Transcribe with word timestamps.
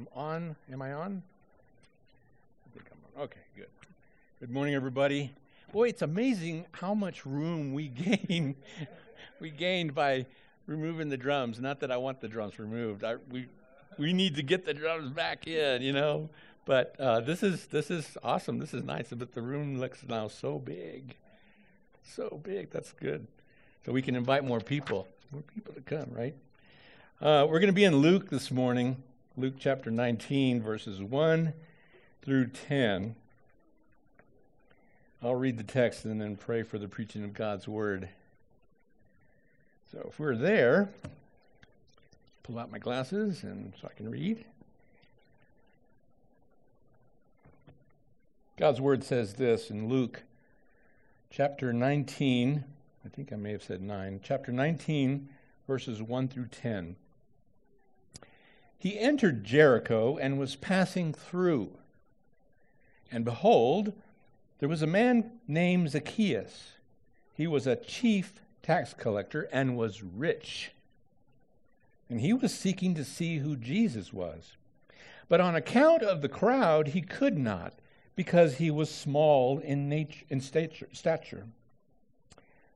I'm 0.00 0.08
on. 0.14 0.56
Am 0.72 0.80
I 0.80 0.94
on? 0.94 1.22
I 2.64 2.72
think 2.72 2.86
I'm 2.90 3.20
on. 3.20 3.24
Okay, 3.24 3.40
good. 3.54 3.66
Good 4.38 4.48
morning, 4.48 4.74
everybody. 4.74 5.30
Boy, 5.74 5.88
it's 5.88 6.00
amazing 6.00 6.64
how 6.72 6.94
much 6.94 7.26
room 7.26 7.74
we 7.74 7.88
gain. 8.28 8.54
we 9.40 9.50
gained 9.50 9.94
by 9.94 10.24
removing 10.66 11.10
the 11.10 11.18
drums. 11.18 11.60
Not 11.60 11.80
that 11.80 11.90
I 11.90 11.98
want 11.98 12.22
the 12.22 12.28
drums 12.28 12.58
removed. 12.58 13.04
I, 13.04 13.16
we 13.30 13.48
we 13.98 14.14
need 14.14 14.36
to 14.36 14.42
get 14.42 14.64
the 14.64 14.72
drums 14.72 15.10
back 15.10 15.46
in, 15.46 15.82
you 15.82 15.92
know. 15.92 16.30
But 16.64 16.98
uh, 16.98 17.20
this 17.20 17.42
is 17.42 17.66
this 17.66 17.90
is 17.90 18.16
awesome. 18.24 18.58
This 18.58 18.72
is 18.72 18.82
nice. 18.82 19.08
But 19.10 19.34
the 19.34 19.42
room 19.42 19.78
looks 19.78 20.02
now 20.08 20.28
so 20.28 20.58
big, 20.58 21.14
so 22.02 22.40
big. 22.42 22.70
That's 22.70 22.92
good. 22.92 23.26
So 23.84 23.92
we 23.92 24.00
can 24.00 24.16
invite 24.16 24.44
more 24.44 24.60
people, 24.60 25.06
more 25.30 25.42
people 25.42 25.74
to 25.74 25.82
come, 25.82 26.10
right? 26.10 26.34
Uh, 27.20 27.46
we're 27.46 27.60
going 27.60 27.66
to 27.66 27.74
be 27.74 27.84
in 27.84 27.96
Luke 27.96 28.30
this 28.30 28.50
morning, 28.50 29.02
Luke 29.36 29.54
chapter 29.58 29.92
19, 29.92 30.60
verses 30.60 31.00
1 31.00 31.52
through 32.20 32.48
10. 32.48 33.14
I'll 35.22 35.36
read 35.36 35.56
the 35.56 35.62
text 35.62 36.04
and 36.04 36.20
then 36.20 36.36
pray 36.36 36.64
for 36.64 36.78
the 36.78 36.88
preaching 36.88 37.22
of 37.22 37.32
God's 37.32 37.68
word. 37.68 38.08
So 39.92 40.04
if 40.08 40.18
we're 40.18 40.34
there, 40.34 40.88
pull 42.42 42.58
out 42.58 42.72
my 42.72 42.78
glasses 42.78 43.44
and 43.44 43.72
so 43.80 43.88
I 43.88 43.96
can 43.96 44.10
read. 44.10 44.44
God's 48.58 48.80
word 48.80 49.04
says 49.04 49.34
this 49.34 49.70
in 49.70 49.88
Luke 49.88 50.24
chapter 51.30 51.72
19. 51.72 52.64
I 53.04 53.08
think 53.08 53.32
I 53.32 53.36
may 53.36 53.52
have 53.52 53.62
said 53.62 53.80
9. 53.80 54.20
Chapter 54.24 54.50
19, 54.50 55.28
verses 55.68 56.02
1 56.02 56.28
through 56.28 56.48
10. 56.48 56.96
He 58.80 58.98
entered 58.98 59.44
Jericho 59.44 60.16
and 60.16 60.38
was 60.38 60.56
passing 60.56 61.12
through. 61.12 61.76
And 63.12 63.26
behold, 63.26 63.92
there 64.58 64.70
was 64.70 64.80
a 64.80 64.86
man 64.86 65.32
named 65.46 65.90
Zacchaeus. 65.90 66.72
He 67.34 67.46
was 67.46 67.66
a 67.66 67.76
chief 67.76 68.40
tax 68.62 68.94
collector 68.94 69.50
and 69.52 69.76
was 69.76 70.02
rich. 70.02 70.72
And 72.08 72.22
he 72.22 72.32
was 72.32 72.54
seeking 72.54 72.94
to 72.94 73.04
see 73.04 73.38
who 73.38 73.54
Jesus 73.54 74.14
was. 74.14 74.56
But 75.28 75.42
on 75.42 75.54
account 75.54 76.02
of 76.02 76.22
the 76.22 76.28
crowd, 76.30 76.88
he 76.88 77.02
could 77.02 77.36
not, 77.36 77.74
because 78.16 78.56
he 78.56 78.70
was 78.70 78.90
small 78.90 79.58
in, 79.58 79.90
nature, 79.90 80.24
in 80.30 80.40
stature. 80.40 81.46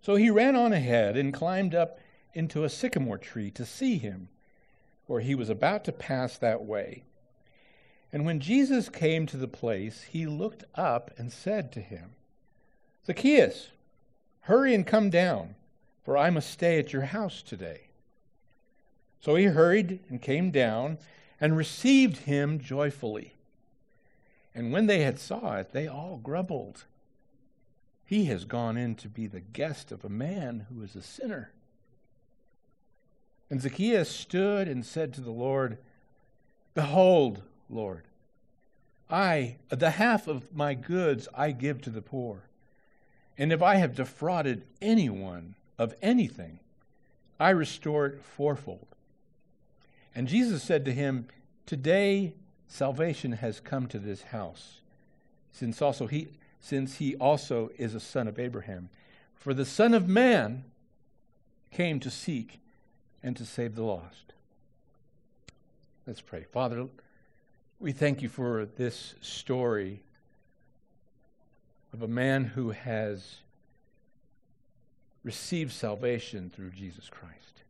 So 0.02 0.16
he 0.16 0.28
ran 0.28 0.54
on 0.54 0.74
ahead 0.74 1.16
and 1.16 1.32
climbed 1.32 1.74
up 1.74 1.98
into 2.34 2.62
a 2.62 2.68
sycamore 2.68 3.16
tree 3.16 3.50
to 3.52 3.64
see 3.64 3.96
him, 3.96 4.28
for 5.06 5.20
he 5.20 5.34
was 5.34 5.50
about 5.50 5.84
to 5.84 5.92
pass 5.92 6.38
that 6.38 6.64
way. 6.64 7.04
And 8.12 8.24
when 8.24 8.40
Jesus 8.40 8.88
came 8.88 9.26
to 9.26 9.36
the 9.36 9.48
place, 9.48 10.02
he 10.02 10.26
looked 10.26 10.64
up 10.74 11.10
and 11.18 11.32
said 11.32 11.72
to 11.72 11.80
him, 11.80 12.12
Zacchaeus, 13.06 13.70
hurry 14.42 14.74
and 14.74 14.86
come 14.86 15.10
down, 15.10 15.56
for 16.04 16.16
I 16.16 16.30
must 16.30 16.50
stay 16.50 16.78
at 16.78 16.92
your 16.92 17.02
house 17.02 17.42
today. 17.42 17.88
So 19.20 19.34
he 19.34 19.44
hurried 19.44 20.00
and 20.08 20.22
came 20.22 20.50
down 20.50 20.98
and 21.40 21.56
received 21.56 22.18
him 22.18 22.60
joyfully. 22.60 23.34
And 24.54 24.72
when 24.72 24.86
they 24.86 25.00
had 25.00 25.18
saw 25.18 25.56
it, 25.56 25.72
they 25.72 25.88
all 25.88 26.20
grumbled. 26.22 26.84
He 28.04 28.26
has 28.26 28.44
gone 28.44 28.76
in 28.76 28.94
to 28.96 29.08
be 29.08 29.26
the 29.26 29.40
guest 29.40 29.90
of 29.90 30.04
a 30.04 30.08
man 30.08 30.66
who 30.68 30.82
is 30.82 30.94
a 30.94 31.02
sinner. 31.02 31.50
And 33.54 33.62
Zacchaeus 33.62 34.10
stood 34.10 34.66
and 34.66 34.84
said 34.84 35.14
to 35.14 35.20
the 35.20 35.30
Lord, 35.30 35.78
Behold, 36.74 37.42
Lord, 37.70 38.02
I, 39.08 39.58
the 39.68 39.90
half 39.90 40.26
of 40.26 40.52
my 40.52 40.74
goods 40.74 41.28
I 41.32 41.52
give 41.52 41.80
to 41.82 41.90
the 41.90 42.02
poor. 42.02 42.48
And 43.38 43.52
if 43.52 43.62
I 43.62 43.76
have 43.76 43.94
defrauded 43.94 44.64
anyone 44.82 45.54
of 45.78 45.94
anything, 46.02 46.58
I 47.38 47.50
restore 47.50 48.06
it 48.06 48.24
fourfold. 48.24 48.88
And 50.16 50.26
Jesus 50.26 50.64
said 50.64 50.84
to 50.86 50.92
him, 50.92 51.28
Today 51.64 52.34
salvation 52.66 53.34
has 53.34 53.60
come 53.60 53.86
to 53.86 54.00
this 54.00 54.22
house, 54.22 54.80
since 55.52 55.80
also 55.80 56.08
he 56.08 56.26
since 56.60 56.96
he 56.96 57.14
also 57.14 57.70
is 57.78 57.94
a 57.94 58.00
son 58.00 58.26
of 58.26 58.40
Abraham. 58.40 58.88
For 59.36 59.54
the 59.54 59.64
Son 59.64 59.94
of 59.94 60.08
Man 60.08 60.64
came 61.70 62.00
to 62.00 62.10
seek 62.10 62.58
and 63.24 63.34
to 63.38 63.46
save 63.46 63.74
the 63.74 63.82
lost. 63.82 64.34
Let's 66.06 66.20
pray. 66.20 66.44
Father, 66.52 66.86
we 67.80 67.90
thank 67.90 68.20
you 68.20 68.28
for 68.28 68.66
this 68.66 69.14
story 69.22 70.02
of 71.94 72.02
a 72.02 72.08
man 72.08 72.44
who 72.44 72.70
has 72.70 73.36
received 75.24 75.72
salvation 75.72 76.52
through 76.54 76.70
Jesus 76.70 77.08
Christ. 77.08 77.62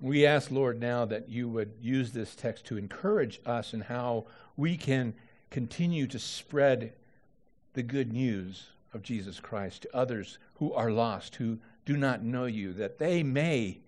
We 0.00 0.24
ask, 0.24 0.52
Lord, 0.52 0.80
now 0.80 1.04
that 1.06 1.28
you 1.28 1.48
would 1.48 1.72
use 1.82 2.12
this 2.12 2.36
text 2.36 2.66
to 2.66 2.78
encourage 2.78 3.40
us 3.44 3.74
in 3.74 3.80
how 3.80 4.26
we 4.56 4.76
can 4.76 5.12
continue 5.50 6.06
to 6.06 6.20
spread 6.20 6.92
the 7.74 7.82
good 7.82 8.12
news 8.12 8.68
of 8.94 9.02
Jesus 9.02 9.40
Christ 9.40 9.82
to 9.82 9.96
others 9.96 10.38
who 10.54 10.72
are 10.72 10.92
lost, 10.92 11.34
who 11.34 11.58
do 11.90 11.96
not 11.96 12.22
know 12.22 12.44
you, 12.44 12.72
that 12.74 13.00
they 13.00 13.24
may 13.24 13.80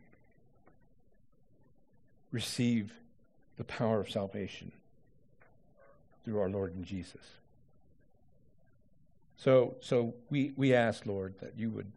receive 2.32 2.92
the 3.58 3.62
power 3.62 4.00
of 4.00 4.10
salvation 4.10 4.72
through 6.24 6.40
our 6.40 6.48
Lord 6.48 6.74
and 6.74 6.84
Jesus. 6.84 7.20
So, 9.36 9.76
so 9.80 10.14
we, 10.30 10.52
we 10.56 10.74
ask, 10.74 11.06
Lord, 11.06 11.34
that 11.42 11.52
you 11.56 11.70
would 11.70 11.92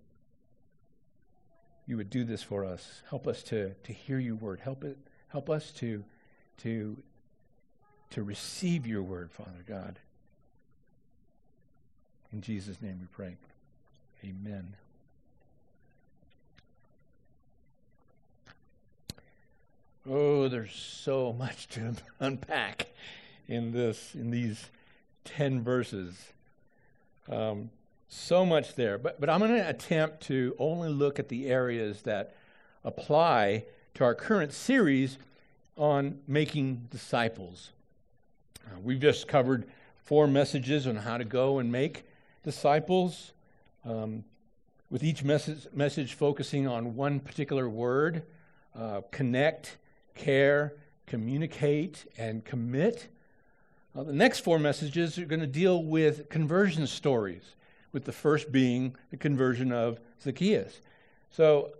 you 1.87 1.97
would 1.97 2.11
do 2.11 2.23
this 2.23 2.43
for 2.43 2.65
us. 2.65 3.01
Help 3.09 3.25
us 3.25 3.41
to, 3.43 3.73
to 3.83 3.91
hear 3.91 4.19
your 4.19 4.35
word. 4.35 4.59
Help 4.59 4.83
it 4.83 4.97
help 5.29 5.49
us 5.49 5.71
to 5.71 6.03
to 6.57 6.97
to 8.11 8.21
receive 8.21 8.85
your 8.85 9.01
word, 9.01 9.31
Father 9.31 9.63
God. 9.67 9.97
In 12.31 12.41
Jesus' 12.41 12.79
name 12.79 12.99
we 13.01 13.07
pray. 13.11 13.37
Amen. 14.23 14.75
Oh, 20.07 20.47
there's 20.47 20.73
so 20.73 21.33
much 21.33 21.67
to 21.69 21.95
unpack 22.19 22.87
in 23.47 23.71
this 23.71 24.13
in 24.13 24.29
these 24.29 24.69
10 25.23 25.63
verses. 25.63 26.31
Um, 27.27 27.71
so 28.07 28.45
much 28.45 28.75
there. 28.75 28.97
But, 28.99 29.19
but 29.19 29.29
I'm 29.29 29.39
going 29.39 29.51
to 29.51 29.67
attempt 29.67 30.21
to 30.27 30.55
only 30.59 30.89
look 30.89 31.17
at 31.17 31.29
the 31.29 31.47
areas 31.47 32.03
that 32.03 32.35
apply 32.83 33.65
to 33.95 34.03
our 34.03 34.13
current 34.13 34.53
series 34.53 35.17
on 35.75 36.19
making 36.27 36.87
disciples. 36.91 37.71
Uh, 38.67 38.79
we've 38.83 38.99
just 38.99 39.27
covered 39.27 39.65
four 40.03 40.27
messages 40.27 40.85
on 40.85 40.97
how 40.97 41.17
to 41.17 41.25
go 41.25 41.57
and 41.57 41.71
make 41.71 42.03
disciples, 42.43 43.33
um, 43.83 44.23
with 44.91 45.03
each 45.03 45.23
message, 45.23 45.65
message 45.73 46.13
focusing 46.13 46.67
on 46.67 46.95
one 46.95 47.19
particular 47.19 47.67
word 47.67 48.21
uh, 48.77 49.01
connect, 49.11 49.77
care, 50.15 50.73
communicate, 51.05 52.05
and 52.17 52.43
commit. 52.43 53.07
Uh, 53.95 54.03
the 54.03 54.13
next 54.13 54.39
four 54.39 54.59
messages 54.59 55.17
are 55.17 55.25
going 55.25 55.39
to 55.39 55.47
deal 55.47 55.83
with 55.83 56.29
conversion 56.29 56.87
stories, 56.87 57.55
with 57.91 58.05
the 58.05 58.11
first 58.11 58.51
being 58.51 58.95
the 59.11 59.17
conversion 59.17 59.71
of 59.71 59.99
Zacchaeus. 60.21 60.81
So 61.31 61.71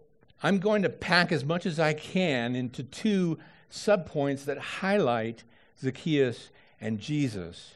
I'm 0.44 0.60
going 0.60 0.84
to 0.84 0.90
pack 0.90 1.32
as 1.32 1.44
much 1.44 1.66
as 1.66 1.80
I 1.80 1.94
can 1.94 2.56
into 2.56 2.84
two 2.84 3.40
subpoints 3.72 4.46
that 4.46 4.58
highlight 4.58 5.44
Zacchaeus 5.82 6.50
and 6.80 7.00
Jesus. 7.00 7.76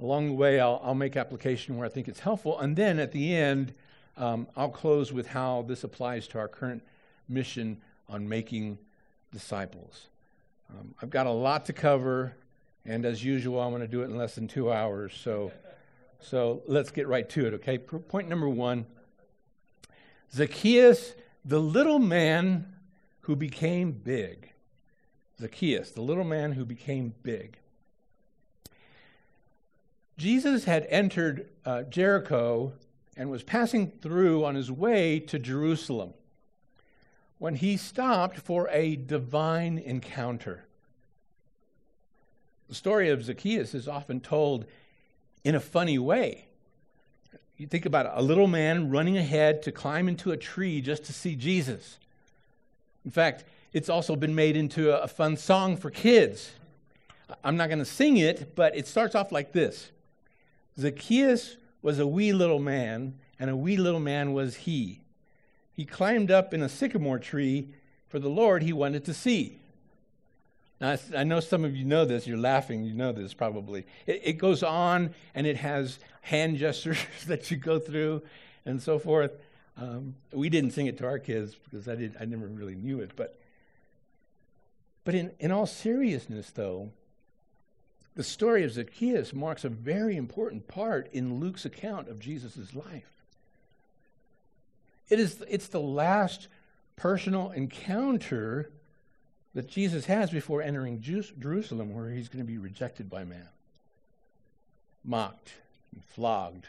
Along 0.00 0.26
the 0.26 0.32
way, 0.34 0.60
I'll, 0.60 0.80
I'll 0.84 0.94
make 0.94 1.16
application 1.16 1.76
where 1.76 1.86
I 1.86 1.88
think 1.88 2.08
it's 2.08 2.20
helpful. 2.20 2.58
And 2.58 2.76
then 2.76 2.98
at 2.98 3.12
the 3.12 3.34
end, 3.34 3.74
um, 4.16 4.46
I'll 4.56 4.68
close 4.68 5.12
with 5.12 5.28
how 5.28 5.62
this 5.66 5.82
applies 5.82 6.28
to 6.28 6.38
our 6.38 6.48
current 6.48 6.82
mission 7.28 7.80
on 8.08 8.28
making 8.28 8.78
disciples. 9.34 10.06
Um, 10.70 10.94
I've 11.02 11.10
got 11.10 11.26
a 11.26 11.30
lot 11.30 11.66
to 11.66 11.74
cover, 11.74 12.34
and 12.86 13.04
as 13.04 13.22
usual, 13.22 13.60
I'm 13.60 13.70
going 13.70 13.82
to 13.82 13.88
do 13.88 14.00
it 14.00 14.06
in 14.06 14.16
less 14.16 14.34
than 14.34 14.48
two 14.48 14.72
hours. 14.72 15.12
So, 15.14 15.52
so 16.20 16.62
let's 16.66 16.90
get 16.90 17.06
right 17.06 17.28
to 17.30 17.46
it, 17.46 17.54
okay? 17.54 17.76
Point 17.76 18.28
number 18.28 18.48
one 18.48 18.86
Zacchaeus, 20.32 21.14
the 21.44 21.60
little 21.60 21.98
man 21.98 22.72
who 23.22 23.36
became 23.36 23.92
big. 23.92 24.50
Zacchaeus, 25.38 25.90
the 25.90 26.00
little 26.00 26.24
man 26.24 26.52
who 26.52 26.64
became 26.64 27.14
big. 27.22 27.58
Jesus 30.16 30.64
had 30.64 30.86
entered 30.88 31.50
uh, 31.66 31.82
Jericho 31.82 32.72
and 33.16 33.30
was 33.30 33.42
passing 33.42 33.90
through 34.00 34.44
on 34.44 34.54
his 34.54 34.70
way 34.70 35.18
to 35.18 35.38
Jerusalem 35.38 36.14
when 37.44 37.56
he 37.56 37.76
stopped 37.76 38.38
for 38.38 38.70
a 38.70 38.96
divine 38.96 39.76
encounter. 39.76 40.64
The 42.70 42.74
story 42.74 43.10
of 43.10 43.22
Zacchaeus 43.22 43.74
is 43.74 43.86
often 43.86 44.20
told 44.20 44.64
in 45.44 45.54
a 45.54 45.60
funny 45.60 45.98
way. 45.98 46.46
You 47.58 47.66
think 47.66 47.84
about 47.84 48.06
it, 48.06 48.12
a 48.14 48.22
little 48.22 48.46
man 48.46 48.88
running 48.88 49.18
ahead 49.18 49.62
to 49.64 49.72
climb 49.72 50.08
into 50.08 50.32
a 50.32 50.38
tree 50.38 50.80
just 50.80 51.04
to 51.04 51.12
see 51.12 51.36
Jesus. 51.36 51.98
In 53.04 53.10
fact, 53.10 53.44
it's 53.74 53.90
also 53.90 54.16
been 54.16 54.34
made 54.34 54.56
into 54.56 54.90
a, 54.90 55.02
a 55.02 55.06
fun 55.06 55.36
song 55.36 55.76
for 55.76 55.90
kids. 55.90 56.52
I'm 57.44 57.58
not 57.58 57.68
going 57.68 57.78
to 57.78 57.84
sing 57.84 58.16
it, 58.16 58.54
but 58.54 58.74
it 58.74 58.86
starts 58.86 59.14
off 59.14 59.32
like 59.32 59.52
this 59.52 59.90
Zacchaeus 60.80 61.58
was 61.82 61.98
a 61.98 62.06
wee 62.06 62.32
little 62.32 62.58
man, 62.58 63.18
and 63.38 63.50
a 63.50 63.56
wee 63.56 63.76
little 63.76 64.00
man 64.00 64.32
was 64.32 64.56
he. 64.56 65.03
He 65.74 65.84
climbed 65.84 66.30
up 66.30 66.54
in 66.54 66.62
a 66.62 66.68
sycamore 66.68 67.18
tree 67.18 67.68
for 68.08 68.18
the 68.18 68.28
Lord 68.28 68.62
he 68.62 68.72
wanted 68.72 69.04
to 69.06 69.14
see. 69.14 69.58
Now, 70.80 70.96
I 71.16 71.24
know 71.24 71.40
some 71.40 71.64
of 71.64 71.74
you 71.74 71.84
know 71.84 72.04
this. 72.04 72.26
You're 72.26 72.38
laughing. 72.38 72.84
You 72.84 72.94
know 72.94 73.12
this 73.12 73.34
probably. 73.34 73.86
It, 74.06 74.20
it 74.24 74.32
goes 74.34 74.62
on 74.62 75.14
and 75.34 75.46
it 75.46 75.56
has 75.56 75.98
hand 76.20 76.56
gestures 76.58 76.98
that 77.26 77.50
you 77.50 77.56
go 77.56 77.78
through 77.78 78.22
and 78.64 78.80
so 78.80 78.98
forth. 78.98 79.32
Um, 79.76 80.14
we 80.32 80.48
didn't 80.48 80.70
sing 80.70 80.86
it 80.86 80.98
to 80.98 81.06
our 81.06 81.18
kids 81.18 81.56
because 81.64 81.88
I, 81.88 81.96
did, 81.96 82.16
I 82.20 82.24
never 82.24 82.46
really 82.46 82.76
knew 82.76 83.00
it. 83.00 83.12
But, 83.16 83.38
but 85.04 85.14
in, 85.14 85.32
in 85.40 85.50
all 85.50 85.66
seriousness, 85.66 86.50
though, 86.50 86.90
the 88.14 88.22
story 88.22 88.62
of 88.62 88.70
Zacchaeus 88.70 89.32
marks 89.32 89.64
a 89.64 89.68
very 89.68 90.16
important 90.16 90.68
part 90.68 91.08
in 91.12 91.40
Luke's 91.40 91.64
account 91.64 92.08
of 92.08 92.20
Jesus' 92.20 92.74
life. 92.74 93.13
It 95.08 95.20
is, 95.20 95.42
it's 95.48 95.68
the 95.68 95.80
last 95.80 96.48
personal 96.96 97.50
encounter 97.50 98.70
that 99.54 99.68
Jesus 99.68 100.06
has 100.06 100.30
before 100.30 100.62
entering 100.62 101.00
Jerusalem, 101.00 101.94
where 101.94 102.10
he's 102.10 102.28
going 102.28 102.44
to 102.44 102.50
be 102.50 102.58
rejected 102.58 103.08
by 103.08 103.24
man, 103.24 103.48
mocked, 105.04 105.52
and 105.92 106.02
flogged, 106.04 106.66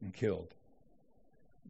and 0.00 0.12
killed. 0.12 0.48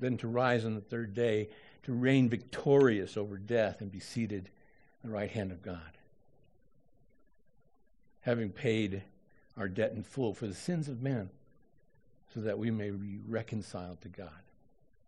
Then 0.00 0.16
to 0.18 0.28
rise 0.28 0.64
on 0.64 0.74
the 0.74 0.80
third 0.80 1.14
day 1.14 1.48
to 1.82 1.92
reign 1.92 2.28
victorious 2.28 3.16
over 3.16 3.36
death 3.36 3.80
and 3.80 3.92
be 3.92 4.00
seated 4.00 4.46
at 4.46 5.08
the 5.08 5.14
right 5.14 5.30
hand 5.30 5.52
of 5.52 5.62
God. 5.62 5.80
Having 8.22 8.50
paid 8.50 9.02
our 9.58 9.68
debt 9.68 9.92
in 9.92 10.02
full 10.02 10.32
for 10.32 10.46
the 10.46 10.54
sins 10.54 10.88
of 10.88 11.02
men, 11.02 11.28
so 12.32 12.40
that 12.40 12.58
we 12.58 12.70
may 12.70 12.90
be 12.90 13.18
reconciled 13.28 14.00
to 14.00 14.08
God. 14.08 14.30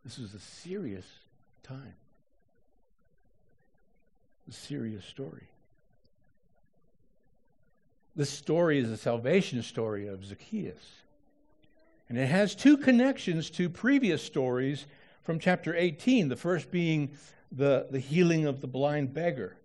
This 0.06 0.20
is 0.20 0.34
a 0.34 0.38
serious 0.38 1.04
time 1.64 1.94
a 4.48 4.52
serious 4.52 5.04
story. 5.04 5.48
This 8.14 8.30
story 8.30 8.78
is 8.78 8.88
a 8.88 8.96
salvation 8.96 9.60
story 9.64 10.06
of 10.06 10.24
Zacchaeus. 10.24 11.02
And 12.08 12.16
it 12.16 12.26
has 12.26 12.54
two 12.54 12.76
connections 12.76 13.50
to 13.50 13.68
previous 13.68 14.22
stories 14.22 14.86
from 15.22 15.40
chapter 15.40 15.74
18, 15.74 16.28
the 16.28 16.36
first 16.36 16.70
being 16.70 17.10
the, 17.50 17.88
the 17.90 17.98
healing 17.98 18.46
of 18.46 18.60
the 18.60 18.68
blind 18.68 19.12
beggar. 19.12 19.56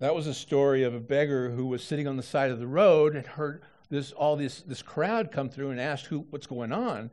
That 0.00 0.16
was 0.16 0.26
a 0.26 0.34
story 0.34 0.82
of 0.82 0.94
a 0.94 1.00
beggar 1.00 1.50
who 1.50 1.66
was 1.66 1.84
sitting 1.84 2.08
on 2.08 2.16
the 2.16 2.24
side 2.24 2.50
of 2.50 2.58
the 2.58 2.66
road 2.66 3.14
and 3.14 3.24
heard 3.24 3.62
this 3.88 4.10
all 4.10 4.34
this, 4.34 4.62
this 4.62 4.82
crowd 4.82 5.30
come 5.30 5.48
through 5.48 5.70
and 5.70 5.80
asked 5.80 6.06
who 6.06 6.26
what's 6.30 6.48
going 6.48 6.72
on. 6.72 7.12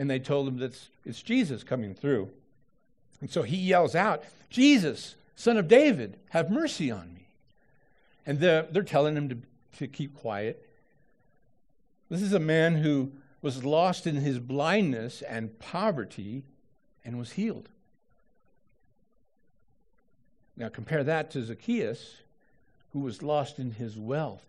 And 0.00 0.08
they 0.08 0.18
told 0.18 0.48
him 0.48 0.56
that 0.60 0.74
it's, 1.04 1.20
Jesus 1.20 1.62
coming 1.62 1.94
through. 1.94 2.30
And 3.20 3.30
so 3.30 3.42
he 3.42 3.58
yells 3.58 3.94
out, 3.94 4.24
Jesus, 4.48 5.14
Son 5.36 5.58
of 5.58 5.68
David, 5.68 6.18
have 6.30 6.50
mercy 6.50 6.90
on 6.90 7.12
me. 7.12 7.26
And 8.24 8.40
they're, 8.40 8.62
they're 8.62 8.82
telling 8.82 9.14
him 9.14 9.28
to, 9.28 9.36
to 9.76 9.86
keep 9.86 10.16
quiet. 10.16 10.66
This 12.08 12.22
is 12.22 12.32
a 12.32 12.38
man 12.38 12.76
who 12.76 13.12
was 13.42 13.62
lost 13.62 14.06
in 14.06 14.16
his 14.16 14.38
blindness 14.38 15.20
and 15.20 15.58
poverty 15.58 16.44
and 17.04 17.18
was 17.18 17.32
healed. 17.32 17.68
Now, 20.56 20.70
compare 20.70 21.04
that 21.04 21.30
to 21.32 21.42
Zacchaeus, 21.44 22.14
who 22.94 23.00
was 23.00 23.22
lost 23.22 23.58
in 23.58 23.72
his 23.72 23.98
wealth, 23.98 24.46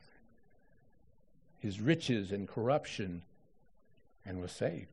his 1.60 1.82
riches, 1.82 2.32
and 2.32 2.48
corruption, 2.48 3.24
and 4.26 4.42
was 4.42 4.54
saved. 4.54 4.88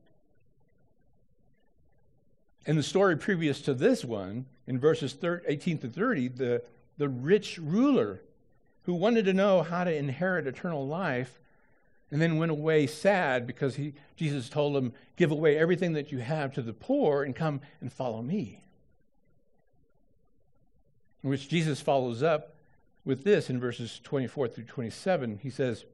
In 2.69 2.77
the 2.77 2.83
story 2.83 3.17
previous 3.17 3.63
to 3.63 3.73
this 3.73 4.05
one, 4.05 4.45
in 4.67 4.79
verses 4.79 5.17
18 5.25 5.79
to 5.79 5.89
30, 5.89 6.29
the, 6.29 6.63
the 6.99 7.09
rich 7.09 7.59
ruler 7.59 8.21
who 8.83 8.93
wanted 8.93 9.25
to 9.25 9.33
know 9.33 9.63
how 9.63 9.85
to 9.85 9.95
inherit 9.95 10.47
eternal 10.47 10.87
life 10.87 11.41
and 12.11 12.21
then 12.21 12.37
went 12.37 12.53
away 12.53 12.87
sad 12.87 13.47
because 13.47 13.77
he, 13.77 13.95
Jesus 14.17 14.51
told 14.51 14.77
him, 14.77 14.93
Give 15.17 15.31
away 15.31 15.57
everything 15.57 15.95
that 15.95 16.13
you 16.13 16.19
have 16.19 16.53
to 16.55 16.63
the 16.63 16.75
poor 16.75 17.23
and 17.23 17.35
come 17.35 17.63
and 17.81 17.91
follow 17.91 18.21
me. 18.21 18.63
In 21.25 21.31
which 21.31 21.49
Jesus 21.49 21.81
follows 21.81 22.23
up 22.23 22.55
with 23.03 23.25
this 23.25 23.49
in 23.49 23.59
verses 23.59 23.99
24 24.05 24.49
through 24.49 24.65
27. 24.65 25.39
He 25.43 25.49
says, 25.49 25.87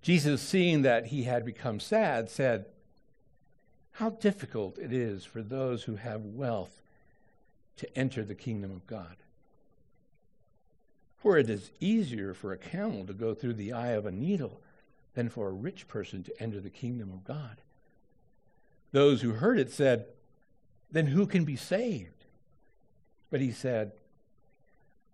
Jesus, 0.00 0.40
seeing 0.40 0.82
that 0.82 1.06
he 1.06 1.24
had 1.24 1.44
become 1.44 1.80
sad, 1.80 2.30
said, 2.30 2.66
how 3.96 4.10
difficult 4.10 4.78
it 4.78 4.92
is 4.92 5.24
for 5.24 5.42
those 5.42 5.84
who 5.84 5.96
have 5.96 6.20
wealth 6.20 6.82
to 7.78 7.98
enter 7.98 8.24
the 8.24 8.34
kingdom 8.34 8.70
of 8.70 8.86
God. 8.86 9.16
For 11.16 11.38
it 11.38 11.48
is 11.48 11.70
easier 11.80 12.34
for 12.34 12.52
a 12.52 12.58
camel 12.58 13.06
to 13.06 13.14
go 13.14 13.32
through 13.32 13.54
the 13.54 13.72
eye 13.72 13.92
of 13.92 14.04
a 14.04 14.12
needle 14.12 14.60
than 15.14 15.30
for 15.30 15.48
a 15.48 15.52
rich 15.52 15.88
person 15.88 16.22
to 16.24 16.42
enter 16.42 16.60
the 16.60 16.68
kingdom 16.68 17.10
of 17.10 17.24
God. 17.24 17.56
Those 18.92 19.22
who 19.22 19.32
heard 19.32 19.58
it 19.58 19.72
said, 19.72 20.06
Then 20.90 21.06
who 21.06 21.26
can 21.26 21.46
be 21.46 21.56
saved? 21.56 22.26
But 23.30 23.40
he 23.40 23.50
said, 23.50 23.92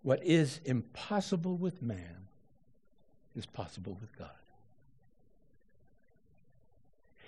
What 0.02 0.24
is 0.24 0.60
impossible 0.64 1.56
with 1.56 1.82
man 1.82 2.26
is 3.36 3.46
possible 3.46 3.96
with 4.00 4.16
God. 4.18 4.41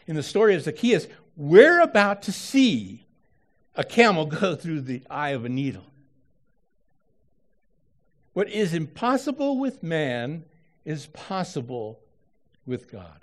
In 0.07 0.17
the 0.17 0.23
story 0.23 0.55
of 0.55 0.63
Zacchaeus, 0.63 1.07
we're 1.37 1.81
about 1.81 2.23
to 2.23 2.33
see 2.33 3.05
a 3.75 3.85
camel 3.85 4.27
go 4.41 4.55
through 4.55 4.83
the 4.83 5.03
eye 5.11 5.31
of 5.31 5.45
a 5.45 5.49
needle. 5.49 5.87
What 8.33 8.49
is 8.49 8.75
impossible 8.75 9.59
with 9.59 9.83
man 9.83 10.45
is 10.85 11.07
possible 11.07 12.01
with 12.67 12.91
God. 12.91 13.21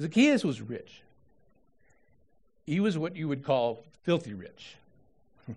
Zacchaeus 0.00 0.44
was 0.44 0.60
rich. 0.60 1.02
He 2.66 2.80
was 2.80 2.98
what 2.98 3.16
you 3.16 3.28
would 3.28 3.44
call 3.44 3.84
filthy 4.02 4.34
rich. 4.34 4.76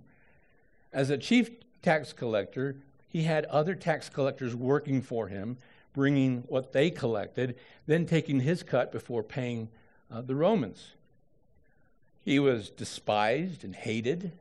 As 0.94 1.10
a 1.10 1.18
chief 1.18 1.50
tax 1.82 2.14
collector, 2.14 2.76
he 3.08 3.24
had 3.24 3.46
other 3.46 3.74
tax 3.76 4.10
collectors 4.10 4.56
working 4.56 5.02
for 5.02 5.28
him 5.28 5.58
bringing 6.00 6.46
what 6.48 6.72
they 6.72 6.90
collected, 6.90 7.58
then 7.86 8.06
taking 8.06 8.40
his 8.40 8.64
cut 8.64 8.90
before 8.90 9.22
paying 9.22 9.68
uh, 10.10 10.22
the 10.22 10.34
Romans. 10.34 10.94
He 12.24 12.40
was 12.40 12.70
despised 12.70 13.66
and 13.66 13.76
hated 13.76 14.32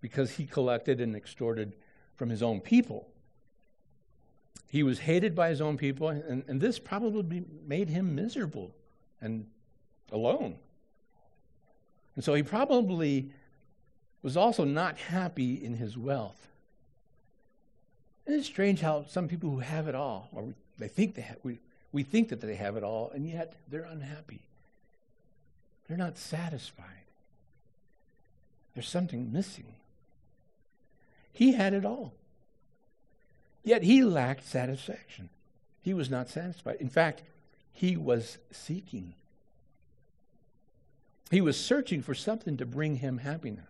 because 0.00 0.32
he 0.32 0.44
collected 0.44 1.00
and 1.00 1.14
extorted 1.14 1.76
from 2.16 2.30
his 2.30 2.42
own 2.42 2.60
people. 2.60 3.06
He 4.66 4.82
was 4.82 4.98
hated 4.98 5.36
by 5.36 5.50
his 5.50 5.60
own 5.60 5.76
people, 5.76 6.08
and, 6.08 6.42
and 6.48 6.60
this 6.60 6.80
probably 6.80 7.44
made 7.64 7.88
him 7.88 8.16
miserable 8.16 8.74
and 9.20 9.46
alone. 10.10 10.56
And 12.16 12.24
so 12.24 12.34
he 12.34 12.42
probably 12.42 13.30
was 14.20 14.36
also 14.36 14.64
not 14.64 14.98
happy 14.98 15.64
in 15.64 15.74
his 15.74 15.96
wealth. 15.96 16.48
And 18.26 18.34
it's 18.34 18.48
strange 18.48 18.80
how 18.80 19.04
some 19.04 19.28
people 19.28 19.50
who 19.50 19.60
have 19.60 19.86
it 19.86 19.94
all, 19.94 20.28
or 20.32 20.54
they 20.78 20.88
think 20.88 21.14
they 21.14 21.22
have, 21.22 21.38
we, 21.42 21.58
we 21.92 22.02
think 22.02 22.28
that 22.28 22.40
they 22.40 22.54
have 22.54 22.76
it 22.76 22.82
all, 22.82 23.10
and 23.14 23.28
yet 23.28 23.54
they're 23.68 23.88
unhappy. 23.90 24.40
They're 25.88 25.96
not 25.96 26.18
satisfied. 26.18 26.84
There's 28.74 28.88
something 28.88 29.32
missing. 29.32 29.66
He 31.32 31.52
had 31.52 31.72
it 31.72 31.84
all. 31.84 32.12
Yet 33.64 33.82
he 33.82 34.02
lacked 34.02 34.46
satisfaction. 34.46 35.30
He 35.82 35.94
was 35.94 36.10
not 36.10 36.28
satisfied. 36.28 36.76
In 36.80 36.88
fact, 36.88 37.22
he 37.72 37.96
was 37.96 38.38
seeking. 38.50 39.14
He 41.30 41.40
was 41.40 41.58
searching 41.58 42.02
for 42.02 42.14
something 42.14 42.56
to 42.56 42.66
bring 42.66 42.96
him 42.96 43.18
happiness. 43.18 43.64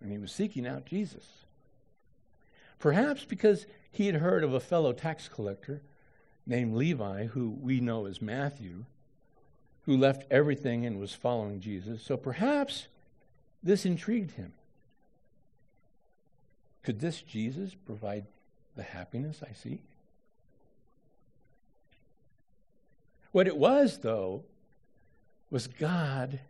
And 0.00 0.12
he 0.12 0.18
was 0.18 0.32
seeking 0.32 0.66
out 0.66 0.86
Jesus. 0.86 1.26
Perhaps 2.78 3.24
because 3.24 3.66
he 3.96 4.06
had 4.06 4.16
heard 4.16 4.44
of 4.44 4.52
a 4.52 4.60
fellow 4.60 4.92
tax 4.92 5.28
collector 5.28 5.80
named 6.46 6.74
Levi, 6.74 7.26
who 7.26 7.50
we 7.50 7.80
know 7.80 8.06
as 8.06 8.20
Matthew, 8.20 8.84
who 9.86 9.96
left 9.96 10.24
everything 10.30 10.84
and 10.84 10.98
was 10.98 11.14
following 11.14 11.60
Jesus. 11.60 12.02
So 12.02 12.16
perhaps 12.16 12.88
this 13.62 13.86
intrigued 13.86 14.32
him. 14.32 14.52
Could 16.82 17.00
this 17.00 17.22
Jesus 17.22 17.74
provide 17.86 18.26
the 18.76 18.82
happiness 18.82 19.42
I 19.42 19.52
seek? 19.54 19.82
What 23.32 23.46
it 23.46 23.56
was, 23.56 23.98
though, 23.98 24.44
was 25.50 25.66
God 25.66 26.40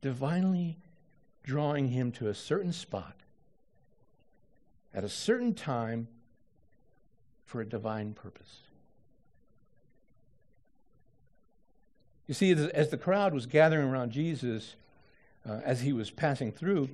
divinely 0.00 0.76
drawing 1.44 1.88
him 1.88 2.12
to 2.12 2.28
a 2.28 2.34
certain 2.34 2.72
spot 2.72 3.14
at 4.92 5.04
a 5.04 5.08
certain 5.08 5.54
time 5.54 6.08
for 7.48 7.62
a 7.62 7.66
divine 7.66 8.12
purpose. 8.12 8.58
You 12.26 12.34
see, 12.34 12.52
as 12.52 12.90
the 12.90 12.98
crowd 12.98 13.32
was 13.32 13.46
gathering 13.46 13.88
around 13.88 14.10
Jesus 14.10 14.76
uh, 15.48 15.60
as 15.64 15.80
he 15.80 15.94
was 15.94 16.10
passing 16.10 16.52
through, 16.52 16.90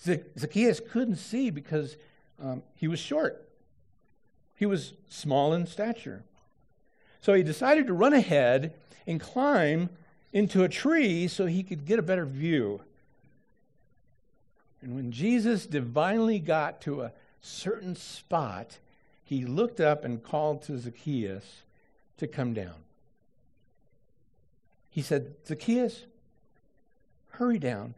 Zacchaeus 0.00 0.80
couldn't 0.92 1.16
see 1.16 1.50
because 1.50 1.96
um, 2.40 2.62
he 2.76 2.86
was 2.86 3.00
short. 3.00 3.48
He 4.54 4.64
was 4.64 4.92
small 5.08 5.52
in 5.52 5.66
stature. 5.66 6.22
So 7.20 7.34
he 7.34 7.42
decided 7.42 7.88
to 7.88 7.92
run 7.92 8.12
ahead 8.12 8.74
and 9.08 9.20
climb 9.20 9.90
into 10.32 10.62
a 10.62 10.68
tree 10.68 11.26
so 11.26 11.46
he 11.46 11.64
could 11.64 11.84
get 11.84 11.98
a 11.98 12.02
better 12.02 12.24
view. 12.24 12.80
And 14.80 14.94
when 14.94 15.10
Jesus 15.10 15.66
divinely 15.66 16.38
got 16.38 16.80
to 16.82 17.02
a 17.02 17.12
certain 17.40 17.96
spot, 17.96 18.78
he 19.28 19.44
looked 19.44 19.78
up 19.78 20.06
and 20.06 20.22
called 20.22 20.62
to 20.62 20.78
Zacchaeus 20.78 21.44
to 22.16 22.26
come 22.26 22.54
down. 22.54 22.76
He 24.88 25.02
said, 25.02 25.34
Zacchaeus, 25.46 26.04
hurry 27.32 27.58
down. 27.58 27.92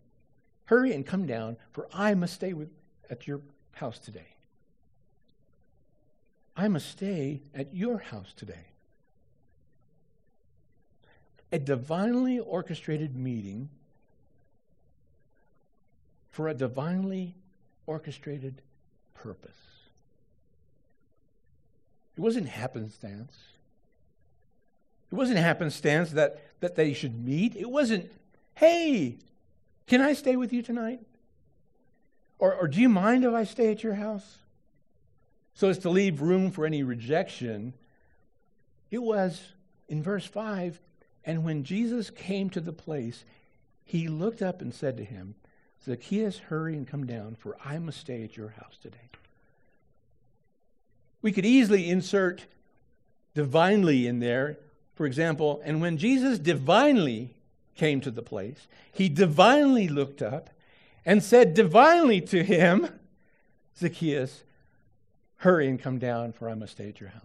Hurry 0.64 0.92
and 0.92 1.06
come 1.06 1.26
down, 1.26 1.56
for 1.70 1.86
I 1.92 2.14
must 2.14 2.34
stay 2.34 2.52
with, 2.52 2.68
at 3.08 3.28
your 3.28 3.42
house 3.74 4.00
today. 4.00 4.34
I 6.56 6.66
must 6.66 6.90
stay 6.90 7.42
at 7.54 7.72
your 7.72 7.98
house 7.98 8.32
today. 8.36 8.66
A 11.52 11.60
divinely 11.60 12.40
orchestrated 12.40 13.14
meeting 13.14 13.68
for 16.32 16.48
a 16.48 16.54
divinely 16.54 17.36
orchestrated 17.86 18.62
purpose. 19.14 19.79
It 22.20 22.22
wasn't 22.22 22.48
happenstance. 22.48 23.34
It 25.10 25.14
wasn't 25.14 25.38
happenstance 25.38 26.10
that, 26.10 26.60
that 26.60 26.76
they 26.76 26.92
should 26.92 27.24
meet. 27.24 27.56
It 27.56 27.70
wasn't, 27.70 28.12
hey, 28.56 29.16
can 29.86 30.02
I 30.02 30.12
stay 30.12 30.36
with 30.36 30.52
you 30.52 30.60
tonight? 30.60 31.00
Or, 32.38 32.54
or 32.54 32.68
do 32.68 32.78
you 32.78 32.90
mind 32.90 33.24
if 33.24 33.32
I 33.32 33.44
stay 33.44 33.72
at 33.72 33.82
your 33.82 33.94
house? 33.94 34.36
So 35.54 35.70
as 35.70 35.78
to 35.78 35.88
leave 35.88 36.20
room 36.20 36.50
for 36.50 36.66
any 36.66 36.82
rejection, 36.82 37.72
it 38.90 39.02
was 39.02 39.40
in 39.88 40.02
verse 40.02 40.26
5 40.26 40.78
and 41.24 41.42
when 41.42 41.64
Jesus 41.64 42.10
came 42.10 42.50
to 42.50 42.60
the 42.60 42.74
place, 42.74 43.24
he 43.82 44.08
looked 44.08 44.42
up 44.42 44.60
and 44.60 44.74
said 44.74 44.98
to 44.98 45.04
him, 45.04 45.36
Zacchaeus, 45.86 46.36
hurry 46.36 46.76
and 46.76 46.86
come 46.86 47.06
down, 47.06 47.36
for 47.36 47.56
I 47.64 47.78
must 47.78 47.98
stay 47.98 48.22
at 48.22 48.36
your 48.36 48.50
house 48.50 48.76
today. 48.82 49.08
We 51.22 51.32
could 51.32 51.46
easily 51.46 51.88
insert 51.88 52.46
divinely 53.34 54.06
in 54.06 54.20
there. 54.20 54.58
For 54.94 55.06
example, 55.06 55.60
and 55.64 55.80
when 55.80 55.98
Jesus 55.98 56.38
divinely 56.38 57.34
came 57.76 58.00
to 58.02 58.10
the 58.10 58.22
place, 58.22 58.66
he 58.92 59.08
divinely 59.08 59.88
looked 59.88 60.22
up 60.22 60.50
and 61.04 61.22
said 61.22 61.54
divinely 61.54 62.20
to 62.22 62.42
him, 62.42 62.88
Zacchaeus, 63.78 64.42
hurry 65.36 65.68
and 65.68 65.80
come 65.80 65.98
down, 65.98 66.32
for 66.32 66.48
I 66.48 66.54
must 66.54 66.72
stay 66.72 66.88
at 66.88 67.00
your 67.00 67.10
house. 67.10 67.22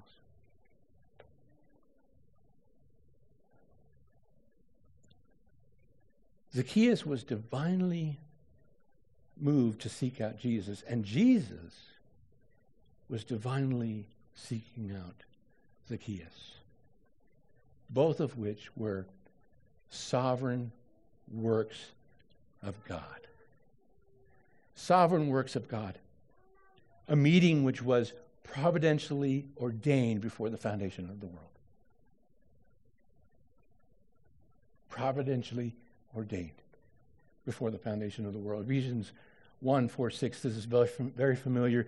Zacchaeus 6.54 7.06
was 7.06 7.26
divinely 7.26 8.18
moved 9.38 9.82
to 9.82 9.90
seek 9.90 10.22
out 10.22 10.40
Jesus, 10.40 10.82
and 10.88 11.04
Jesus 11.04 11.74
was 13.10 13.24
divinely 13.24 14.06
seeking 14.36 14.92
out 14.96 15.16
Zacchaeus, 15.88 16.56
both 17.90 18.20
of 18.20 18.38
which 18.38 18.76
were 18.76 19.06
sovereign 19.90 20.72
works 21.32 21.78
of 22.64 22.76
God. 22.88 23.02
Sovereign 24.76 25.30
works 25.30 25.56
of 25.56 25.68
God. 25.68 25.98
A 27.08 27.16
meeting 27.16 27.64
which 27.64 27.82
was 27.82 28.14
providentially 28.44 29.46
ordained 29.58 30.22
before 30.22 30.50
the 30.50 30.58
foundation 30.58 31.10
of 31.10 31.20
the 31.20 31.28
world. 31.28 31.42
Providentially 34.90 35.76
ordained 36.16 36.52
before 37.46 37.70
the 37.70 37.78
foundation 37.78 38.26
of 38.26 38.34
the 38.34 38.40
world. 38.40 38.66
Ephesians 38.66 39.12
1 39.60 39.88
4 39.88 40.10
6, 40.10 40.42
this 40.42 40.56
is 40.56 40.66
very 40.66 41.36
familiar. 41.36 41.88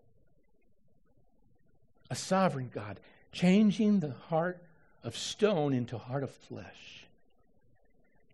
A 2.11 2.15
sovereign 2.15 2.69
God, 2.73 2.99
changing 3.31 4.01
the 4.01 4.11
heart 4.11 4.61
of 5.01 5.15
stone 5.15 5.73
into 5.73 5.97
heart 5.97 6.23
of 6.23 6.29
flesh, 6.29 7.07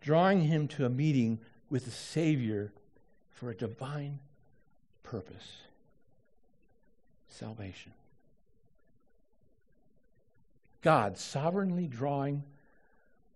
drawing 0.00 0.40
him 0.40 0.66
to 0.68 0.84
a 0.84 0.90
meeting 0.90 1.38
with 1.70 1.84
the 1.84 1.92
Savior 1.92 2.72
for 3.30 3.50
a 3.50 3.54
divine 3.54 4.18
purpose 5.04 5.62
salvation. 7.28 7.92
God 10.82 11.16
sovereignly 11.16 11.86
drawing 11.86 12.42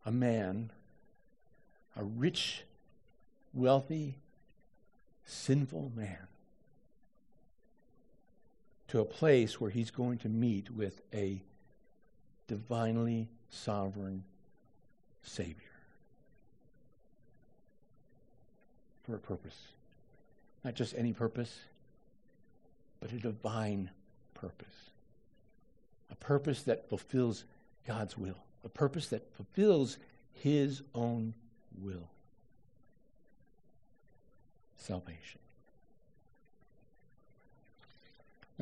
a 0.04 0.10
man 0.10 0.72
a 1.94 2.02
rich, 2.02 2.64
wealthy, 3.54 4.16
sinful 5.24 5.92
man 5.94 6.26
to 8.92 9.00
a 9.00 9.04
place 9.06 9.58
where 9.58 9.70
he's 9.70 9.90
going 9.90 10.18
to 10.18 10.28
meet 10.28 10.70
with 10.70 11.00
a 11.14 11.40
divinely 12.46 13.26
sovereign 13.48 14.22
Savior 15.22 15.54
for 19.06 19.14
a 19.14 19.18
purpose. 19.18 19.56
Not 20.62 20.74
just 20.74 20.94
any 20.94 21.14
purpose, 21.14 21.58
but 23.00 23.10
a 23.12 23.18
divine 23.18 23.88
purpose. 24.34 24.90
A 26.10 26.16
purpose 26.16 26.60
that 26.64 26.86
fulfills 26.90 27.44
God's 27.86 28.18
will, 28.18 28.36
a 28.62 28.68
purpose 28.68 29.06
that 29.06 29.26
fulfills 29.36 29.96
His 30.34 30.82
own 30.94 31.32
will. 31.80 32.10
Salvation. 34.76 35.41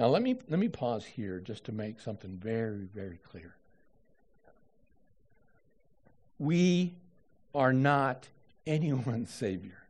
Now 0.01 0.07
let 0.07 0.23
me 0.23 0.35
let 0.49 0.59
me 0.59 0.69
pause 0.69 1.05
here 1.05 1.41
just 1.41 1.65
to 1.65 1.73
make 1.73 2.01
something 2.01 2.39
very 2.43 2.89
very 2.95 3.19
clear. 3.19 3.55
We 6.39 6.95
are 7.55 7.75
not 7.75 8.29
anyone's 8.67 9.29
savior. 9.29 9.83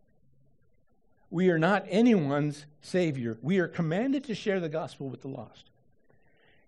We 1.30 1.48
are 1.50 1.60
not 1.60 1.86
anyone's 1.88 2.66
savior. 2.82 3.38
We 3.40 3.60
are 3.60 3.68
commanded 3.68 4.24
to 4.24 4.34
share 4.34 4.58
the 4.58 4.68
gospel 4.68 5.08
with 5.08 5.22
the 5.22 5.28
lost. 5.28 5.70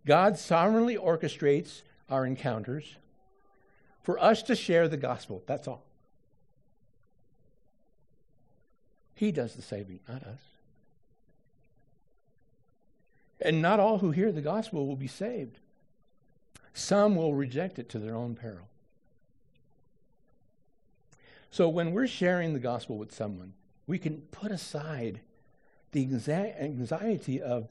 God 0.07 0.39
sovereignly 0.39 0.97
orchestrates 0.97 1.83
our 2.09 2.25
encounters 2.25 2.95
for 4.05 4.23
us 4.23 4.45
to 4.45 4.55
share 4.55 4.87
the 4.87 4.97
gospel. 4.97 5.43
That's 5.47 5.67
all. 5.67 5.83
He 9.17 9.33
does 9.33 9.55
the 9.55 9.63
saving, 9.63 9.99
not 10.09 10.23
us. 10.23 10.52
And 13.45 13.61
not 13.61 13.81
all 13.81 13.99
who 13.99 14.13
hear 14.13 14.33
the 14.33 14.41
gospel 14.41 14.87
will 14.87 14.97
be 14.97 15.07
saved. 15.07 15.59
Some 16.75 17.17
will 17.17 17.35
reject 17.35 17.79
it 17.79 17.89
to 17.91 17.99
their 17.99 18.15
own 18.15 18.35
peril. 18.35 18.69
So 21.51 21.69
when 21.69 21.93
we're 21.93 22.07
sharing 22.07 22.55
the 22.55 22.59
gospel 22.59 22.97
with 22.97 23.15
someone, 23.15 23.53
we 23.87 23.99
can 23.99 24.23
put 24.31 24.51
aside 24.51 25.21
the 25.91 26.03
anxiety 26.03 27.43
of 27.43 27.69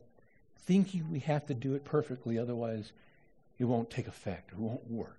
thinking 0.59 1.09
we 1.09 1.19
have 1.19 1.47
to 1.47 1.55
do 1.55 1.73
it 1.73 1.83
perfectly, 1.83 2.37
otherwise, 2.37 2.91
it 3.57 3.65
won't 3.65 3.89
take 3.89 4.07
effect, 4.07 4.51
it 4.51 4.59
won't 4.59 4.89
work. 4.89 5.17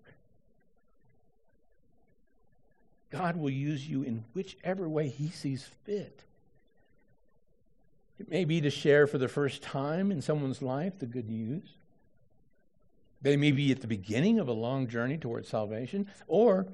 God 3.10 3.36
will 3.36 3.50
use 3.50 3.86
you 3.86 4.02
in 4.02 4.24
whichever 4.32 4.88
way 4.88 5.08
He 5.08 5.28
sees 5.28 5.68
fit. 5.84 6.22
It 8.22 8.30
may 8.30 8.44
be 8.44 8.60
to 8.60 8.70
share 8.70 9.08
for 9.08 9.18
the 9.18 9.26
first 9.26 9.62
time 9.62 10.12
in 10.12 10.22
someone's 10.22 10.62
life 10.62 10.96
the 10.96 11.06
good 11.06 11.28
news. 11.28 11.74
They 13.20 13.36
may 13.36 13.50
be 13.50 13.72
at 13.72 13.80
the 13.80 13.88
beginning 13.88 14.38
of 14.38 14.46
a 14.46 14.52
long 14.52 14.86
journey 14.86 15.18
towards 15.18 15.48
salvation, 15.48 16.06
or 16.28 16.68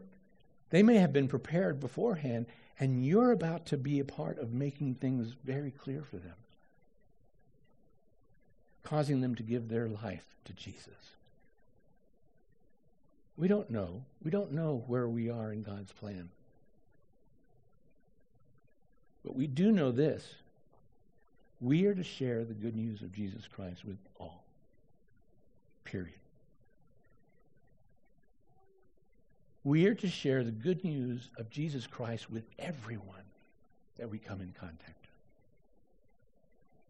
they 0.68 0.82
may 0.82 0.96
have 0.96 1.10
been 1.10 1.26
prepared 1.26 1.80
beforehand, 1.80 2.44
and 2.78 3.02
you're 3.02 3.32
about 3.32 3.64
to 3.66 3.78
be 3.78 3.98
a 3.98 4.04
part 4.04 4.38
of 4.38 4.52
making 4.52 4.96
things 4.96 5.32
very 5.42 5.70
clear 5.70 6.02
for 6.02 6.18
them, 6.18 6.34
causing 8.82 9.22
them 9.22 9.34
to 9.34 9.42
give 9.42 9.70
their 9.70 9.88
life 9.88 10.26
to 10.44 10.52
Jesus. 10.52 11.14
We 13.38 13.48
don't 13.48 13.70
know. 13.70 14.02
We 14.22 14.30
don't 14.30 14.52
know 14.52 14.84
where 14.86 15.08
we 15.08 15.30
are 15.30 15.50
in 15.50 15.62
God's 15.62 15.92
plan. 15.92 16.28
But 19.24 19.34
we 19.34 19.46
do 19.46 19.72
know 19.72 19.90
this 19.90 20.34
we 21.60 21.86
are 21.86 21.94
to 21.94 22.04
share 22.04 22.44
the 22.44 22.54
good 22.54 22.76
news 22.76 23.02
of 23.02 23.12
Jesus 23.12 23.48
Christ 23.48 23.84
with 23.84 23.98
all. 24.18 24.44
Period. 25.84 26.12
We 29.64 29.86
are 29.86 29.94
to 29.96 30.08
share 30.08 30.44
the 30.44 30.50
good 30.50 30.84
news 30.84 31.30
of 31.36 31.50
Jesus 31.50 31.86
Christ 31.86 32.30
with 32.30 32.44
everyone 32.58 33.16
that 33.98 34.08
we 34.08 34.18
come 34.18 34.40
in 34.40 34.54
contact 34.58 34.86
with. 34.86 35.08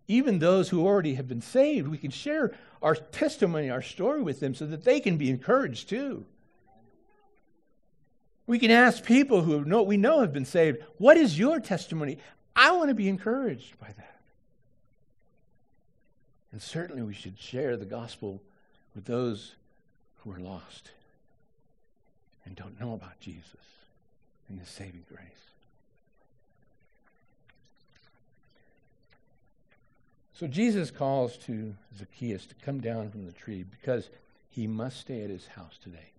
Even 0.06 0.38
those 0.38 0.68
who 0.68 0.86
already 0.86 1.14
have 1.14 1.28
been 1.28 1.40
saved, 1.40 1.88
we 1.88 1.98
can 1.98 2.10
share 2.10 2.54
our 2.82 2.94
testimony, 2.94 3.70
our 3.70 3.82
story 3.82 4.22
with 4.22 4.40
them 4.40 4.54
so 4.54 4.66
that 4.66 4.84
they 4.84 5.00
can 5.00 5.16
be 5.16 5.30
encouraged 5.30 5.88
too. 5.88 6.24
We 8.46 8.58
can 8.58 8.70
ask 8.70 9.04
people 9.04 9.42
who 9.42 9.64
know, 9.64 9.82
we 9.82 9.96
know 9.96 10.20
have 10.20 10.32
been 10.32 10.46
saved, 10.46 10.78
what 10.98 11.16
is 11.16 11.38
your 11.38 11.60
testimony? 11.60 12.18
I 12.56 12.72
want 12.72 12.88
to 12.88 12.94
be 12.94 13.08
encouraged 13.08 13.78
by 13.78 13.88
that. 13.96 14.17
And 16.52 16.62
certainly 16.62 17.02
we 17.02 17.14
should 17.14 17.38
share 17.38 17.76
the 17.76 17.84
gospel 17.84 18.40
with 18.94 19.04
those 19.04 19.54
who 20.18 20.32
are 20.32 20.40
lost 20.40 20.90
and 22.44 22.56
don't 22.56 22.80
know 22.80 22.94
about 22.94 23.20
Jesus 23.20 23.50
and 24.48 24.58
his 24.58 24.68
saving 24.68 25.04
grace. 25.08 25.48
So 30.32 30.46
Jesus 30.46 30.90
calls 30.90 31.36
to 31.38 31.74
Zacchaeus 31.98 32.46
to 32.46 32.54
come 32.64 32.80
down 32.80 33.10
from 33.10 33.26
the 33.26 33.32
tree 33.32 33.64
because 33.64 34.08
he 34.48 34.66
must 34.66 35.00
stay 35.00 35.22
at 35.22 35.30
his 35.30 35.48
house 35.48 35.78
today. 35.82 36.12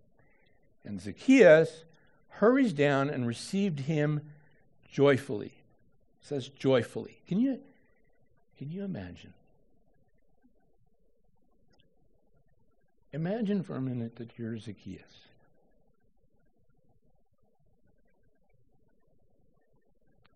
And 0.83 1.01
Zacchaeus 1.01 1.85
hurries 2.27 2.73
down 2.73 3.09
and 3.09 3.25
received 3.25 3.81
him 3.81 4.21
joyfully. 4.91 5.53
It 6.21 6.27
says 6.27 6.49
joyfully. 6.49 7.19
Can 7.27 7.39
you, 7.39 7.59
can 8.57 8.69
you 8.69 8.83
imagine? 8.83 9.33
Imagine 13.11 13.63
for 13.63 13.75
a 13.75 13.81
minute 13.81 14.15
that 14.17 14.37
you're 14.37 14.57
Zacchaeus. 14.57 15.01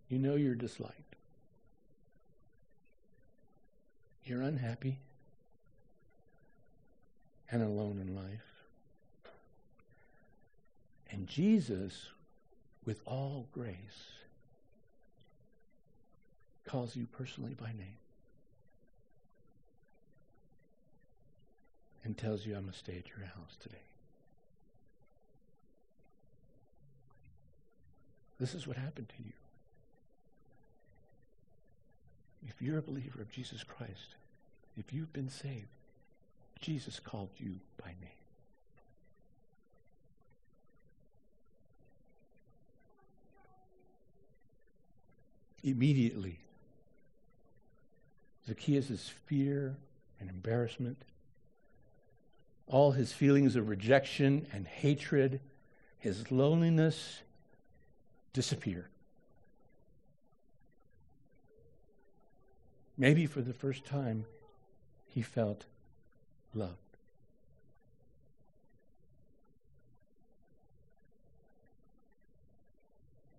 You 0.10 0.20
know 0.20 0.36
you're 0.36 0.56
disliked. 0.56 1.16
You're 4.26 4.42
unhappy 4.42 5.00
and 7.52 7.62
alone 7.62 8.00
in 8.00 8.16
life. 8.16 8.64
And 11.12 11.28
Jesus, 11.28 12.08
with 12.86 13.02
all 13.06 13.48
grace, 13.54 13.76
calls 16.66 16.96
you 16.96 17.08
personally 17.12 17.54
by 17.54 17.68
name 17.68 18.03
and 22.04 22.18
tells 22.18 22.46
you, 22.46 22.56
I'm 22.56 22.62
going 22.62 22.74
to 22.74 22.78
stay 22.78 22.98
at 22.98 23.10
your 23.10 23.26
house 23.26 23.56
today. 23.62 23.76
This 28.40 28.54
is 28.54 28.68
what 28.68 28.78
happened 28.78 29.10
to 29.10 29.24
you. 29.24 29.32
If 32.48 32.62
you're 32.62 32.78
a 32.78 32.82
believer 32.82 33.22
of 33.22 33.32
Jesus 33.32 33.64
Christ, 33.64 34.16
if 34.78 34.92
you've 34.92 35.14
been 35.14 35.30
saved, 35.30 35.68
Jesus 36.60 37.00
called 37.00 37.30
you 37.38 37.56
by 37.82 37.90
name. 38.02 38.10
Immediately, 45.64 46.40
Zacchaeus' 48.46 49.10
fear 49.26 49.78
and 50.20 50.30
embarrassment, 50.30 50.98
all 52.68 52.92
his 52.92 53.12
feelings 53.12 53.56
of 53.56 53.70
rejection 53.70 54.48
and 54.52 54.68
hatred, 54.68 55.40
his 56.00 56.32
loneliness 56.32 57.22
disappeared. 58.34 58.88
Maybe 62.98 63.26
for 63.26 63.42
the 63.42 63.54
first 63.54 63.86
time, 63.86 64.26
he 65.08 65.22
felt 65.22 65.66
loved. 66.54 66.78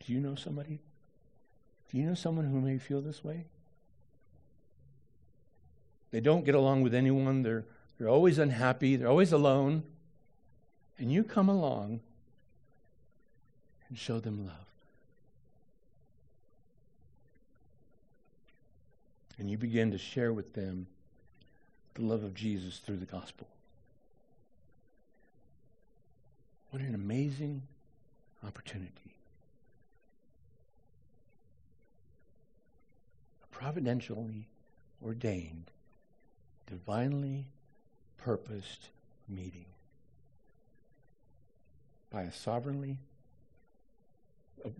Do 0.05 0.13
you 0.13 0.21
know 0.21 0.35
somebody? 0.35 0.81
Do 1.91 1.99
you 1.99 2.05
know 2.05 2.15
someone 2.15 2.47
who 2.47 2.61
may 2.61 2.79
feel 2.79 3.01
this 3.01 3.25
way? 3.25 3.45
They 6.11 6.21
don't 6.21 6.45
get 6.45 6.55
along 6.55 6.83
with 6.83 6.95
anyone. 6.95 7.43
They're, 7.43 7.65
they're 7.99 8.09
always 8.09 8.39
unhappy. 8.39 8.97
They're 8.97 9.09
always 9.09 9.33
alone. 9.33 9.85
And 10.99 11.13
you 11.13 11.25
come 11.25 11.49
along 11.49 12.01
and 13.89 13.99
show 13.99 14.21
them 14.21 14.47
love. 14.47 14.57
And 19.39 19.51
you 19.51 19.59
begin 19.59 19.91
to 19.91 19.99
share 19.99 20.33
with 20.33 20.55
them 20.55 20.87
the 21.95 22.03
love 22.03 22.23
of 22.23 22.35
Jesus 22.35 22.79
through 22.79 22.97
the 22.99 23.07
gospel. 23.07 23.49
What 26.71 26.83
an 26.83 26.95
amazing 26.95 27.63
opportunity. 28.45 28.91
Providentially 33.51 34.47
ordained, 35.05 35.71
divinely 36.69 37.47
purposed 38.25 38.89
meeting 39.29 39.67
by 42.11 42.23
a 42.23 42.33
sovereignly 42.33 42.97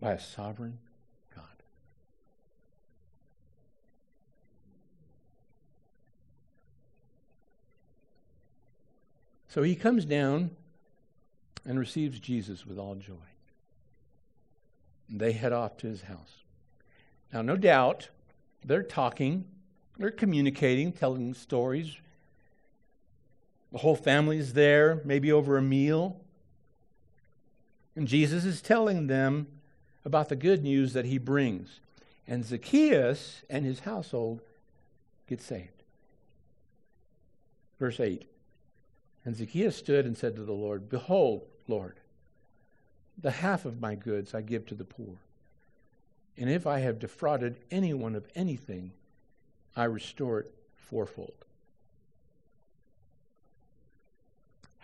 by 0.01 0.13
a 0.13 0.21
sovereign 0.21 0.79
God. 1.37 1.45
So 9.49 9.63
he 9.63 9.75
comes 9.75 10.07
down 10.07 10.51
and 11.67 11.79
receives 11.79 12.19
Jesus 12.19 12.65
with 12.65 12.79
all 12.79 12.95
joy. 12.95 13.13
And 15.11 15.21
they 15.21 15.33
head 15.33 15.53
off 15.53 15.77
to 15.79 15.87
his 15.87 16.03
house. 16.03 16.39
Now, 17.31 17.43
no 17.43 17.57
doubt, 17.57 18.09
they're 18.65 18.83
talking, 18.83 19.45
they're 19.99 20.11
communicating, 20.11 20.93
telling 20.93 21.35
stories. 21.35 21.99
The 23.75 23.81
whole 23.81 23.97
family 23.97 24.39
is 24.39 24.53
there, 24.53 25.03
maybe 25.05 25.33
over 25.33 25.57
a 25.57 25.63
meal. 25.63 26.21
And 27.97 28.07
Jesus 28.07 28.45
is 28.45 28.63
telling 28.63 29.09
them 29.09 29.49
about 30.05 30.29
the 30.29 30.37
good 30.37 30.63
news 30.63 30.93
that 30.93 31.07
he 31.07 31.19
brings. 31.19 31.81
And 32.29 32.45
Zacchaeus 32.45 33.43
and 33.51 33.65
his 33.65 33.81
household 33.81 34.43
get 35.29 35.43
saved. 35.43 35.83
Verse 37.81 37.99
8 37.99 38.29
and 39.25 39.35
Zacchaeus 39.35 39.75
stood 39.75 40.07
and 40.07 40.17
said 40.17 40.37
to 40.37 40.45
the 40.45 40.53
Lord, 40.53 40.89
Behold, 40.89 41.43
Lord, 41.67 41.99
the 43.21 43.33
half 43.33 43.65
of 43.65 43.81
my 43.81 43.97
goods 43.97 44.35
I 44.35 44.43
give 44.43 44.67
to 44.67 44.77
the 44.77 44.85
poor. 44.85 45.17
And 46.37 46.49
if 46.49 46.65
I 46.65 46.79
have 46.79 47.01
defrauded 47.01 47.57
anyone 47.73 48.15
of 48.15 48.29
anything, 48.37 48.93
I 49.75 49.85
restore 49.85 50.39
it 50.41 50.55
fourfold. 50.77 51.45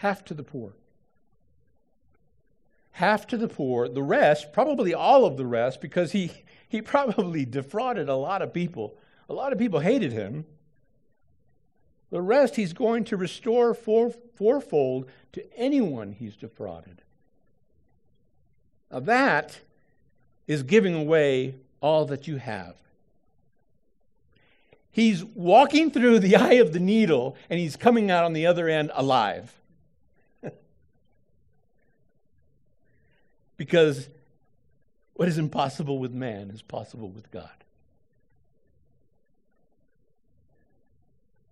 Half 0.01 0.25
to 0.27 0.35
the 0.35 0.43
poor. 0.43 0.73
Half 2.93 3.27
to 3.29 3.37
the 3.37 3.49
poor. 3.49 3.89
The 3.89 4.03
rest, 4.03 4.53
probably 4.53 4.93
all 4.93 5.25
of 5.25 5.37
the 5.37 5.47
rest, 5.47 5.81
because 5.81 6.13
he, 6.13 6.33
he 6.69 6.83
probably 6.83 7.45
defrauded 7.45 8.09
a 8.09 8.17
lot 8.17 8.43
of 8.43 8.53
people 8.53 8.97
a 9.31 9.33
lot 9.33 9.53
of 9.53 9.59
people 9.59 9.79
hated 9.79 10.13
him. 10.13 10.45
The 12.11 12.21
rest 12.21 12.57
he's 12.57 12.73
going 12.73 13.05
to 13.05 13.17
restore 13.17 13.73
four, 13.75 14.13
fourfold 14.35 15.09
to 15.33 15.57
anyone 15.57 16.13
he's 16.13 16.35
defrauded. 16.35 17.03
Now 18.91 18.99
that 18.99 19.61
is 20.49 20.65
giving 20.65 20.95
away 20.95 21.55
all 21.81 22.05
that 22.07 22.27
you 22.27 22.39
have. 22.39 22.75
He's 24.91 25.25
walking 25.25 25.93
through 25.93 26.19
the 26.19 26.35
eye 26.49 26.55
of 26.55 26.73
the 26.73 26.81
needle 26.81 27.37
and 27.49 27.61
he's 27.61 27.77
coming 27.77 28.11
out 28.11 28.25
on 28.25 28.33
the 28.33 28.47
other 28.47 28.69
end 28.69 28.91
alive. 28.95 29.60
Because 33.61 34.09
what 35.13 35.29
is 35.29 35.37
impossible 35.37 35.99
with 35.99 36.15
man 36.15 36.49
is 36.49 36.63
possible 36.63 37.11
with 37.11 37.31
God. 37.31 37.51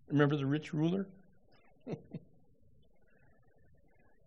Remember 0.09 0.35
the 0.35 0.47
rich 0.47 0.73
ruler? 0.73 1.05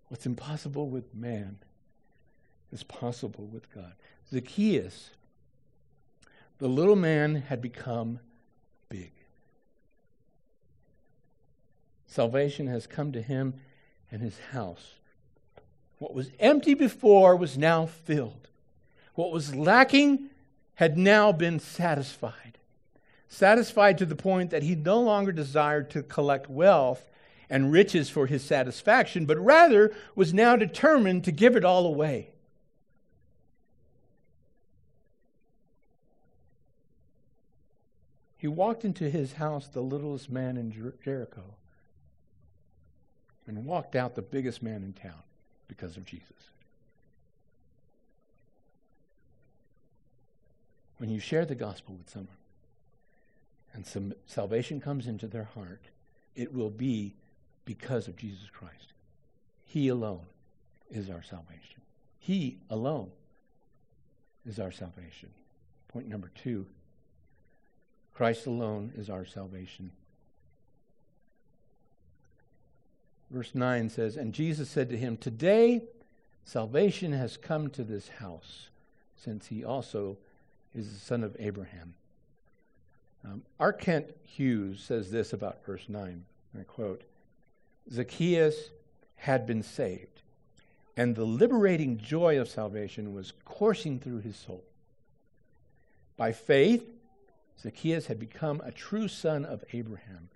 What's 0.10 0.28
impossible 0.28 0.90
with 0.90 1.16
man 1.16 1.58
is 2.72 2.84
possible 2.84 3.48
with 3.48 3.74
God. 3.74 3.94
Zacchaeus, 4.30 5.10
the 6.60 6.70
little 6.70 6.96
man, 6.96 7.34
had 7.34 7.64
become 7.64 8.20
big. 8.90 9.12
Salvation 12.06 12.68
has 12.68 12.86
come 12.86 13.12
to 13.12 13.24
him 13.24 13.56
and 14.12 14.22
his 14.22 14.38
house. 14.52 15.00
What 16.02 16.16
was 16.16 16.32
empty 16.40 16.74
before 16.74 17.36
was 17.36 17.60
now 17.60 17.86
filled. 17.86 18.48
What 19.14 19.32
was 19.32 19.54
lacking 19.54 20.32
had 20.74 20.98
now 20.98 21.32
been 21.32 21.60
satisfied. 21.60 22.58
Satisfied 23.30 24.00
to 24.00 24.08
the 24.08 24.16
point 24.16 24.50
that 24.50 24.64
he 24.64 24.74
no 24.74 25.00
longer 25.00 25.32
desired 25.32 25.92
to 25.92 26.02
collect 26.02 26.50
wealth 26.50 27.08
and 27.52 27.72
riches 27.72 28.10
for 28.10 28.26
his 28.26 28.44
satisfaction, 28.44 29.28
but 29.28 29.38
rather 29.38 29.94
was 30.16 30.34
now 30.34 30.56
determined 30.56 31.24
to 31.26 31.32
give 31.32 31.56
it 31.56 31.64
all 31.64 31.86
away. 31.86 32.32
He 38.40 38.48
walked 38.48 38.84
into 38.84 39.08
his 39.08 39.34
house, 39.34 39.68
the 39.68 39.82
littlest 39.82 40.32
man 40.32 40.58
in 40.58 40.72
Jer- 40.72 40.96
Jericho, 41.06 41.44
and 43.46 43.68
walked 43.68 43.96
out 43.96 44.16
the 44.16 44.24
biggest 44.24 44.64
man 44.64 44.82
in 44.82 44.94
town 44.94 45.22
because 45.72 45.96
of 45.96 46.04
Jesus. 46.04 46.28
When 50.98 51.10
you 51.10 51.22
share 51.22 51.46
the 51.46 51.56
gospel 51.56 51.96
with 51.96 52.10
someone 52.10 52.36
and 53.74 53.88
some 53.88 54.14
salvation 54.28 54.82
comes 54.82 55.08
into 55.08 55.28
their 55.28 55.46
heart, 55.56 55.80
it 56.36 56.54
will 56.54 56.70
be 56.70 57.14
because 57.64 58.10
of 58.10 58.18
Jesus 58.18 58.50
Christ. 58.52 58.92
He 59.66 59.88
alone 59.88 60.26
is 60.90 61.10
our 61.10 61.24
salvation. 61.24 61.80
He 62.20 62.58
alone 62.70 63.10
is 64.46 64.60
our 64.60 64.74
salvation. 64.74 65.30
Point 65.88 66.10
number 66.10 66.32
two 66.44 66.66
Christ 68.14 68.46
alone 68.46 68.92
is 68.98 69.10
our 69.10 69.24
salvation. 69.26 69.92
Verse 73.32 73.56
9 73.56 73.90
says, 73.90 74.18
And 74.18 74.34
Jesus 74.34 74.70
said 74.70 74.90
to 74.90 74.98
him, 74.98 75.16
Today 75.16 75.84
salvation 76.44 77.14
has 77.14 77.38
come 77.38 77.70
to 77.72 77.84
this 77.84 78.10
house, 78.10 78.68
since 79.16 79.48
he 79.48 79.64
also 79.64 80.18
is 80.76 80.92
the 80.92 81.00
son 81.00 81.24
of 81.24 81.36
Abraham. 81.40 81.94
Um, 83.24 83.44
R. 83.60 83.72
Kent 83.72 84.08
Hughes 84.24 84.84
says 84.84 85.12
this 85.12 85.32
about 85.32 85.64
verse 85.66 85.86
9. 85.88 86.26
I 86.60 86.64
quote 86.64 87.04
Zacchaeus 87.92 88.70
had 89.16 89.46
been 89.46 89.64
saved, 89.64 90.22
and 90.98 91.16
the 91.16 91.26
liberating 91.26 91.98
joy 91.98 92.40
of 92.40 92.50
salvation 92.50 93.14
was 93.14 93.34
coursing 93.46 94.00
through 94.00 94.20
his 94.20 94.36
soul. 94.36 94.64
By 96.18 96.34
faith, 96.34 96.84
Zacchaeus 97.62 98.08
had 98.08 98.20
become 98.20 98.62
a 98.64 98.72
true 98.72 99.08
son 99.08 99.46
of 99.46 99.64
Abraham. 99.72 100.30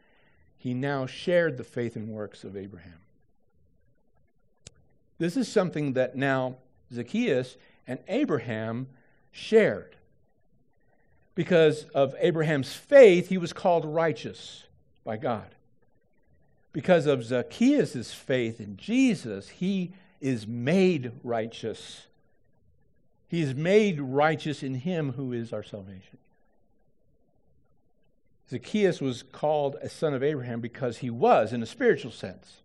He 0.58 0.74
now 0.74 1.06
shared 1.06 1.58
the 1.58 1.64
faith 1.64 1.96
and 1.96 2.10
works 2.10 2.44
of 2.44 2.58
Abraham. 2.58 3.00
This 5.18 5.38
is 5.38 5.48
something 5.48 5.94
that 5.94 6.16
now 6.16 6.56
Zacchaeus 6.92 7.58
and 7.88 8.00
Abraham 8.08 8.88
shared. 9.32 9.96
Because 11.36 11.84
of 11.94 12.16
Abraham's 12.20 12.74
faith, 12.74 13.30
he 13.30 13.38
was 13.38 13.54
called 13.54 13.86
righteous 13.86 14.64
by 15.04 15.18
God. 15.18 15.56
Because 16.72 17.06
of 17.06 17.24
Zacchaeus' 17.24 18.14
faith 18.14 18.60
in 18.60 18.78
Jesus, 18.78 19.50
he 19.50 19.94
is 20.20 20.48
made 20.48 21.12
righteous. 21.24 22.08
He 23.28 23.42
is 23.42 23.54
made 23.54 24.00
righteous 24.00 24.64
in 24.64 24.76
him 24.76 25.14
who 25.14 25.32
is 25.34 25.54
our 25.54 25.64
salvation. 25.64 26.18
Zacchaeus 28.50 29.02
was 29.02 29.24
called 29.24 29.76
a 29.82 29.90
son 29.90 30.14
of 30.14 30.24
Abraham 30.24 30.62
because 30.62 30.98
he 30.98 31.10
was, 31.10 31.52
in 31.52 31.64
a 31.64 31.66
spiritual 31.66 32.12
sense, 32.12 32.62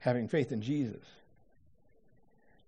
having 0.00 0.28
faith 0.28 0.52
in 0.52 0.60
Jesus. 0.60 1.04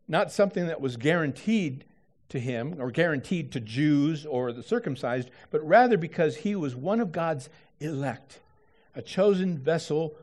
Not 0.09 0.33
something 0.33 0.66
that 0.66 0.81
was 0.81 0.96
guaranteed 0.96 1.85
to 2.31 2.40
him 2.40 2.76
or 2.81 2.90
guaranteed 2.90 3.52
to 3.52 3.61
Jews 3.61 4.24
or 4.24 4.52
the 4.52 4.62
circumcised, 4.62 5.31
but 5.50 5.66
rather 5.66 5.98
because 5.98 6.37
he 6.37 6.57
was 6.57 6.74
one 6.74 7.00
of 7.00 7.12
God's 7.12 7.50
elect, 7.78 8.40
a 8.94 9.02
chosen 9.02 9.59
vessel 9.59 10.14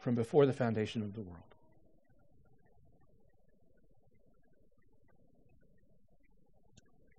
from 0.00 0.16
before 0.16 0.44
the 0.44 0.52
foundation 0.52 1.02
of 1.02 1.14
the 1.14 1.22
world. 1.22 1.38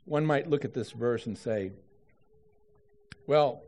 One 0.05 0.25
might 0.25 0.49
look 0.49 0.65
at 0.65 0.73
this 0.73 0.91
verse 0.91 1.25
and 1.25 1.37
say, 1.37 1.71
well, 3.25 3.63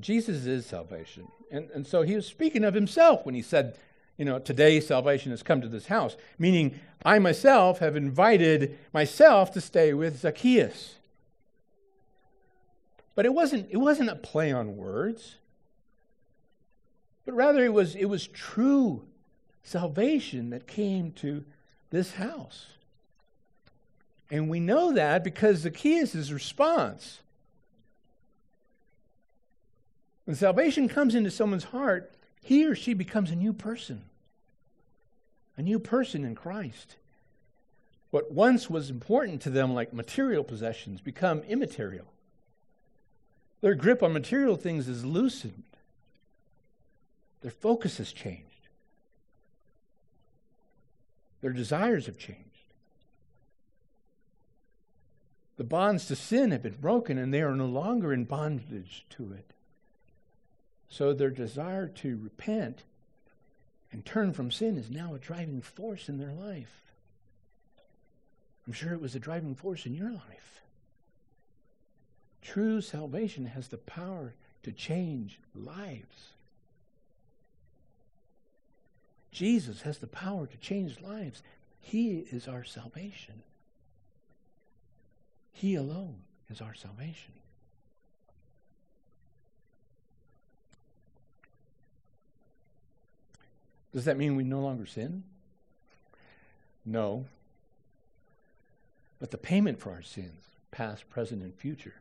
Jesus 0.00 0.46
is 0.46 0.66
salvation. 0.66 1.28
And, 1.50 1.70
and 1.70 1.86
so 1.86 2.02
he 2.02 2.16
was 2.16 2.26
speaking 2.26 2.64
of 2.64 2.74
himself 2.74 3.24
when 3.26 3.34
he 3.34 3.42
said, 3.42 3.76
you 4.16 4.24
know, 4.24 4.38
today 4.38 4.80
salvation 4.80 5.30
has 5.30 5.42
come 5.42 5.60
to 5.60 5.68
this 5.68 5.86
house, 5.86 6.16
meaning 6.38 6.80
I 7.04 7.18
myself 7.18 7.80
have 7.80 7.96
invited 7.96 8.78
myself 8.92 9.52
to 9.52 9.60
stay 9.60 9.92
with 9.92 10.20
Zacchaeus. 10.20 10.96
But 13.14 13.26
it 13.26 13.34
wasn't, 13.34 13.68
it 13.70 13.76
wasn't 13.76 14.10
a 14.10 14.16
play 14.16 14.52
on 14.52 14.76
words, 14.76 15.36
but 17.24 17.34
rather 17.34 17.64
it 17.64 17.72
was, 17.72 17.94
it 17.94 18.06
was 18.06 18.26
true 18.26 19.04
salvation 19.62 20.50
that 20.50 20.66
came 20.66 21.12
to 21.12 21.44
this 21.90 22.14
house. 22.14 22.66
And 24.30 24.48
we 24.48 24.60
know 24.60 24.92
that 24.94 25.22
because 25.22 25.58
Zacchaeus' 25.58 26.30
response 26.30 27.20
when 30.24 30.36
salvation 30.36 30.88
comes 30.88 31.14
into 31.14 31.30
someone's 31.30 31.64
heart, 31.64 32.12
he 32.42 32.66
or 32.66 32.74
she 32.74 32.94
becomes 32.94 33.30
a 33.30 33.36
new 33.36 33.52
person. 33.52 34.02
A 35.56 35.62
new 35.62 35.78
person 35.78 36.24
in 36.24 36.34
Christ. 36.34 36.96
What 38.10 38.32
once 38.32 38.70
was 38.70 38.90
important 38.90 39.42
to 39.42 39.50
them, 39.50 39.74
like 39.74 39.92
material 39.92 40.44
possessions, 40.44 41.00
become 41.00 41.40
immaterial. 41.40 42.06
Their 43.60 43.74
grip 43.74 44.02
on 44.02 44.12
material 44.12 44.56
things 44.56 44.88
is 44.88 45.04
loosened. 45.04 45.64
Their 47.40 47.50
focus 47.50 47.98
has 47.98 48.12
changed. 48.12 48.44
Their 51.40 51.52
desires 51.52 52.06
have 52.06 52.18
changed. 52.18 52.40
The 55.56 55.64
bonds 55.64 56.06
to 56.06 56.16
sin 56.16 56.50
have 56.50 56.62
been 56.62 56.76
broken, 56.80 57.16
and 57.16 57.32
they 57.32 57.42
are 57.42 57.54
no 57.54 57.66
longer 57.66 58.12
in 58.12 58.24
bondage 58.24 59.06
to 59.10 59.32
it. 59.32 59.53
So 60.88 61.12
their 61.12 61.30
desire 61.30 61.88
to 61.88 62.18
repent 62.22 62.82
and 63.92 64.04
turn 64.04 64.32
from 64.32 64.50
sin 64.50 64.76
is 64.76 64.90
now 64.90 65.14
a 65.14 65.18
driving 65.18 65.60
force 65.60 66.08
in 66.08 66.18
their 66.18 66.32
life. 66.32 66.82
I'm 68.66 68.72
sure 68.72 68.92
it 68.92 69.00
was 69.00 69.14
a 69.14 69.20
driving 69.20 69.54
force 69.54 69.86
in 69.86 69.94
your 69.94 70.10
life. 70.10 70.60
True 72.42 72.80
salvation 72.80 73.46
has 73.46 73.68
the 73.68 73.78
power 73.78 74.34
to 74.62 74.72
change 74.72 75.38
lives. 75.54 76.32
Jesus 79.30 79.82
has 79.82 79.98
the 79.98 80.06
power 80.06 80.46
to 80.46 80.56
change 80.58 81.00
lives. 81.00 81.42
He 81.80 82.24
is 82.30 82.46
our 82.48 82.64
salvation. 82.64 83.42
He 85.52 85.74
alone 85.74 86.16
is 86.50 86.60
our 86.60 86.74
salvation. 86.74 87.32
Does 93.94 94.06
that 94.06 94.18
mean 94.18 94.34
we 94.34 94.42
no 94.42 94.60
longer 94.60 94.86
sin? 94.86 95.22
No. 96.84 97.26
But 99.20 99.30
the 99.30 99.38
payment 99.38 99.80
for 99.80 99.92
our 99.92 100.02
sins, 100.02 100.42
past, 100.72 101.08
present, 101.08 101.42
and 101.42 101.54
future, 101.54 101.94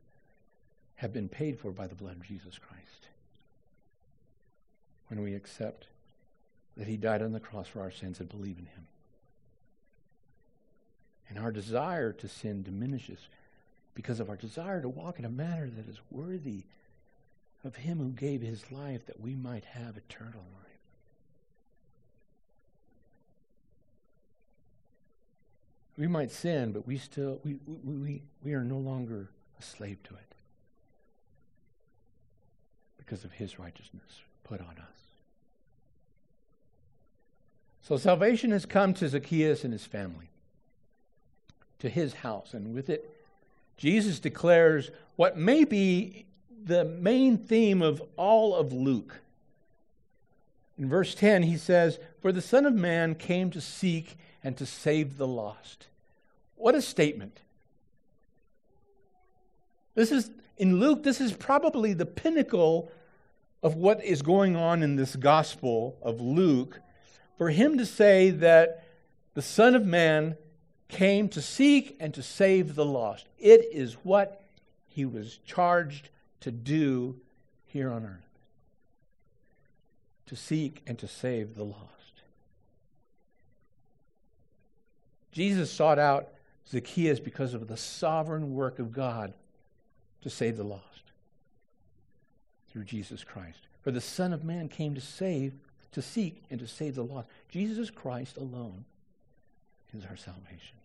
have 0.95 1.13
been 1.13 1.29
paid 1.29 1.60
for 1.60 1.71
by 1.71 1.86
the 1.86 1.95
blood 1.95 2.17
of 2.17 2.27
Jesus 2.27 2.58
Christ. 2.58 3.08
When 5.08 5.21
we 5.21 5.36
accept 5.36 5.86
that 6.75 6.88
he 6.88 6.97
died 6.97 7.21
on 7.21 7.32
the 7.32 7.39
cross 7.39 7.67
for 7.67 7.82
our 7.82 7.91
sins 7.91 8.19
and 8.19 8.27
believe 8.27 8.58
in 8.58 8.65
him. 8.65 8.88
And 11.29 11.38
our 11.38 11.51
desire 11.51 12.12
to 12.13 12.27
sin 12.27 12.63
diminishes 12.63 13.19
because 13.93 14.19
of 14.19 14.29
our 14.29 14.36
desire 14.36 14.82
to 14.82 14.89
walk 14.89 15.19
in 15.19 15.25
a 15.25 15.29
manner 15.29 15.69
that 15.69 15.88
is 15.88 15.99
worthy 16.10 16.63
of 17.63 17.75
him 17.75 17.99
who 17.99 18.10
gave 18.10 18.41
his 18.41 18.71
life 18.71 19.06
that 19.06 19.19
we 19.19 19.36
might 19.36 19.65
have 19.65 19.97
eternal 19.97 20.43
life. 20.56 20.72
We 26.04 26.10
might 26.10 26.32
sin, 26.32 26.74
but 26.74 26.86
we 26.86 26.98
still 26.98 27.39
we, 27.46 27.56
we, 27.66 27.96
we, 27.96 28.22
we 28.44 28.54
are 28.56 28.63
no 28.66 28.76
longer 28.76 29.30
a 29.58 29.63
slave 29.63 30.04
to 30.04 30.13
it 30.16 30.36
because 32.98 33.24
of 33.24 33.32
his 33.32 33.58
righteousness 33.58 34.20
put 34.44 34.60
on 34.60 34.76
us. 34.80 35.00
So 37.84 37.96
salvation 37.96 38.52
has 38.52 38.66
come 38.66 38.94
to 38.96 39.08
Zacchaeus 39.08 39.63
and 39.63 39.72
his 39.72 39.86
family, 39.86 40.28
to 41.80 41.88
his 41.88 42.16
house, 42.16 42.54
and 42.54 42.74
with 42.74 42.89
it, 42.89 43.10
Jesus 43.78 44.20
declares 44.20 44.92
what 45.16 45.38
may 45.38 45.63
be 45.63 46.26
the 46.66 46.84
main 46.84 47.38
theme 47.38 47.82
of 47.82 48.04
all 48.18 48.56
of 48.56 48.74
Luke. 48.74 49.22
In 50.78 50.89
verse 50.89 51.16
10, 51.16 51.44
he 51.44 51.56
says, 51.56 51.98
For 52.22 52.34
the 52.34 52.42
Son 52.42 52.66
of 52.66 52.74
Man 52.74 53.16
came 53.16 53.50
to 53.52 53.62
seek 53.62 54.18
and 54.44 54.58
to 54.58 54.66
save 54.66 55.16
the 55.16 55.28
lost. 55.28 55.88
What 56.56 56.76
a 56.76 56.82
statement. 56.82 57.39
This 59.96 60.12
is, 60.12 60.32
in 60.58 60.80
Luke, 60.80 61.04
this 61.04 61.22
is 61.22 61.34
probably 61.34 61.94
the 61.94 62.06
pinnacle 62.06 62.92
of 63.62 63.76
what 63.76 64.04
is 64.04 64.22
going 64.22 64.56
on 64.56 64.84
in 64.84 64.96
this 64.96 65.16
gospel 65.16 65.98
of 66.02 66.20
Luke. 66.20 66.80
For 67.38 67.50
him 67.50 67.78
to 67.78 67.86
say 67.86 68.30
that 68.32 68.86
the 69.34 69.42
Son 69.42 69.76
of 69.76 69.86
Man 69.86 70.38
came 70.89 71.30
to 71.30 71.42
seek 71.42 71.96
and 72.00 72.13
to 72.13 72.22
save 72.22 72.76
the 72.76 72.86
lost, 72.86 73.28
it 73.39 73.66
is 73.72 73.94
what 74.04 74.44
he 74.88 75.06
was 75.06 75.39
charged 75.46 76.10
to 76.42 76.52
do 76.52 77.16
here 77.66 77.92
on 77.92 78.06
earth 78.06 78.34
to 80.34 80.36
seek 80.36 80.82
and 80.88 80.98
to 80.98 81.08
save 81.08 81.54
the 81.54 81.63
lost. 81.63 81.84
Jesus 85.32 85.72
sought 85.72 86.00
out 86.00 86.30
Zacchaeus 86.69 87.19
because 87.19 87.54
of 87.54 87.67
the 87.67 87.78
sovereign 87.78 88.54
work 88.54 88.80
of 88.80 88.91
God 88.91 89.34
to 90.21 90.30
save 90.30 90.58
the 90.58 90.63
lost 90.63 90.84
through 92.71 92.84
Jesus 92.84 93.23
Christ. 93.23 93.60
For 93.82 93.91
the 93.91 94.02
Son 94.02 94.34
of 94.34 94.43
Man 94.43 94.69
came 94.69 94.95
to 94.95 95.02
save, 95.02 95.54
to 95.91 96.02
seek, 96.02 96.43
and 96.49 96.60
to 96.60 96.67
save 96.67 96.95
the 96.95 97.04
lost. 97.04 97.28
Jesus 97.49 97.89
Christ 97.89 98.38
alone 98.38 98.86
is 99.95 100.06
our 100.06 100.17
salvation. 100.17 100.78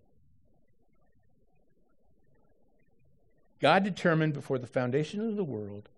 God 3.61 3.85
determined 3.85 4.35
before 4.35 4.59
the 4.59 4.67
foundation 4.67 5.27
of 5.27 5.37
the 5.37 5.45
world 5.45 5.88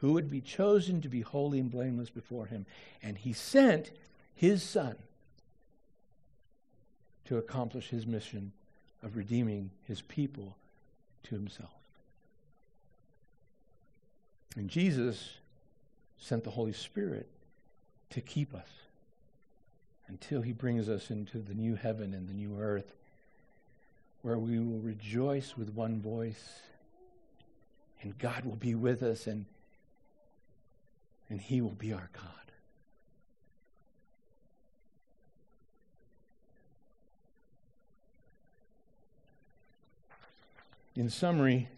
who 0.00 0.12
would 0.12 0.30
be 0.30 0.40
chosen 0.40 1.00
to 1.00 1.08
be 1.08 1.22
holy 1.22 1.58
and 1.58 1.70
blameless 1.70 2.10
before 2.10 2.46
him. 2.46 2.66
And 3.02 3.16
he 3.16 3.32
sent 3.32 3.90
his 4.34 4.62
Son 4.62 4.96
to 7.26 7.38
accomplish 7.38 7.88
his 7.88 8.06
mission 8.06 8.52
of 9.04 9.16
redeeming 9.16 9.70
his 9.86 10.00
people 10.02 10.56
to 11.24 11.34
himself. 11.34 11.70
And 14.56 14.68
Jesus 14.68 15.34
sent 16.18 16.44
the 16.44 16.50
Holy 16.50 16.72
Spirit 16.72 17.28
to 18.10 18.20
keep 18.20 18.54
us 18.54 18.68
until 20.08 20.42
he 20.42 20.52
brings 20.52 20.88
us 20.88 21.10
into 21.10 21.38
the 21.38 21.54
new 21.54 21.74
heaven 21.74 22.14
and 22.14 22.28
the 22.28 22.34
new 22.34 22.58
earth 22.58 22.94
where 24.22 24.38
we 24.38 24.58
will 24.58 24.78
rejoice 24.78 25.54
with 25.56 25.74
one 25.74 26.00
voice 26.00 26.60
and 28.02 28.18
God 28.18 28.44
will 28.44 28.56
be 28.56 28.74
with 28.74 29.02
us 29.02 29.26
and 29.26 29.44
and 31.30 31.40
he 31.40 31.60
will 31.60 31.70
be 31.70 31.92
our 31.92 32.10
God. 32.12 32.43
In 40.96 41.10
summary, 41.10 41.68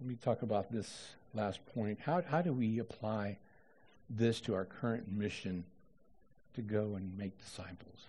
let 0.00 0.08
me 0.08 0.16
talk 0.16 0.42
about 0.42 0.72
this 0.72 1.10
last 1.32 1.64
point. 1.74 2.00
How, 2.00 2.22
how 2.22 2.42
do 2.42 2.52
we 2.52 2.80
apply 2.80 3.38
this 4.10 4.40
to 4.42 4.54
our 4.54 4.64
current 4.64 5.10
mission 5.10 5.64
to 6.54 6.62
go 6.62 6.96
and 6.96 7.16
make 7.16 7.38
disciples? 7.38 8.06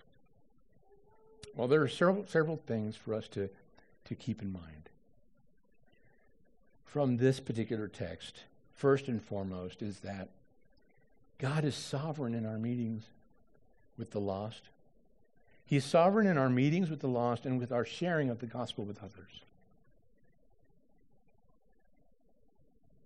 Well, 1.54 1.68
there 1.68 1.82
are 1.82 1.88
several, 1.88 2.26
several 2.26 2.60
things 2.66 2.96
for 2.96 3.14
us 3.14 3.28
to, 3.28 3.48
to 4.06 4.14
keep 4.14 4.42
in 4.42 4.52
mind 4.52 4.90
from 6.84 7.18
this 7.18 7.40
particular 7.40 7.88
text, 7.88 8.44
first 8.74 9.06
and 9.06 9.22
foremost, 9.22 9.82
is 9.82 10.00
that 10.00 10.30
God 11.38 11.64
is 11.64 11.74
sovereign 11.74 12.34
in 12.34 12.46
our 12.46 12.58
meetings 12.58 13.04
with 13.98 14.10
the 14.10 14.20
lost. 14.20 14.62
He's 15.66 15.84
sovereign 15.84 16.28
in 16.28 16.38
our 16.38 16.48
meetings 16.48 16.88
with 16.88 17.00
the 17.00 17.08
lost 17.08 17.44
and 17.44 17.58
with 17.58 17.72
our 17.72 17.84
sharing 17.84 18.30
of 18.30 18.38
the 18.38 18.46
gospel 18.46 18.84
with 18.84 18.98
others. 19.02 19.42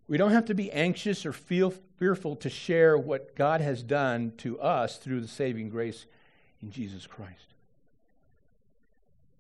We 0.06 0.18
don't 0.18 0.32
have 0.32 0.46
to 0.46 0.54
be 0.54 0.70
anxious 0.70 1.24
or 1.24 1.32
feel 1.32 1.72
fearful 1.98 2.36
to 2.36 2.50
share 2.50 2.98
what 2.98 3.34
God 3.34 3.60
has 3.60 3.82
done 3.82 4.32
to 4.38 4.60
us 4.60 4.98
through 4.98 5.20
the 5.20 5.28
saving 5.28 5.70
grace 5.70 6.04
in 6.62 6.70
Jesus 6.70 7.06
Christ. 7.06 7.54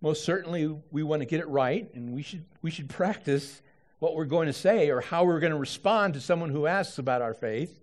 Most 0.00 0.24
certainly, 0.24 0.74
we 0.90 1.02
want 1.02 1.20
to 1.20 1.26
get 1.26 1.40
it 1.40 1.48
right, 1.48 1.90
and 1.94 2.14
we 2.14 2.22
should, 2.22 2.44
we 2.62 2.70
should 2.70 2.88
practice 2.88 3.60
what 3.98 4.14
we're 4.14 4.24
going 4.24 4.46
to 4.46 4.52
say 4.52 4.88
or 4.88 5.02
how 5.02 5.24
we're 5.24 5.40
going 5.40 5.52
to 5.52 5.58
respond 5.58 6.14
to 6.14 6.20
someone 6.20 6.48
who 6.48 6.66
asks 6.66 6.98
about 6.98 7.20
our 7.20 7.34
faith. 7.34 7.78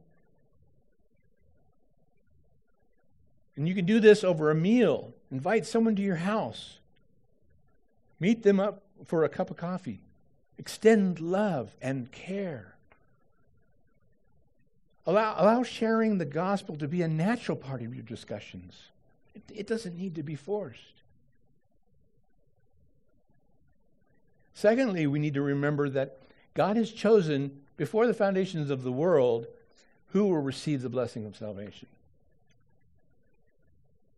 And 3.56 3.68
you 3.68 3.76
can 3.76 3.86
do 3.86 4.00
this 4.00 4.24
over 4.24 4.50
a 4.50 4.56
meal. 4.56 5.14
Invite 5.32 5.66
someone 5.66 5.96
to 5.96 6.02
your 6.02 6.16
house. 6.16 6.80
Meet 8.20 8.44
them 8.44 8.60
up 8.60 8.84
for 9.06 9.24
a 9.24 9.30
cup 9.30 9.50
of 9.50 9.58
coffee. 9.58 10.00
Extend 10.58 11.20
love 11.20 11.76
and 11.82 12.12
care. 12.12 12.76
Allow, 15.06 15.36
allow 15.38 15.64
sharing 15.64 16.18
the 16.18 16.26
gospel 16.26 16.76
to 16.78 16.88
be 16.88 17.02
a 17.02 17.08
natural 17.08 17.56
part 17.56 17.82
of 17.82 17.94
your 17.94 18.04
discussions. 18.04 18.76
It, 19.36 19.44
it 19.54 19.68
doesn't 19.68 19.98
need 19.98 20.16
to 20.16 20.24
be 20.24 20.36
forced. 20.36 20.82
Secondly, 24.54 25.06
we 25.06 25.20
need 25.20 25.36
to 25.36 25.42
remember 25.42 25.88
that 25.90 26.18
God 26.56 26.76
has 26.78 26.92
chosen 26.92 27.62
before 27.78 28.08
the 28.08 28.14
foundations 28.14 28.72
of 28.72 28.84
the 28.84 28.92
world 28.92 29.46
who 30.08 30.26
will 30.26 30.40
receive 30.40 30.82
the 30.82 30.90
blessing 30.90 31.26
of 31.26 31.38
salvation. 31.38 31.88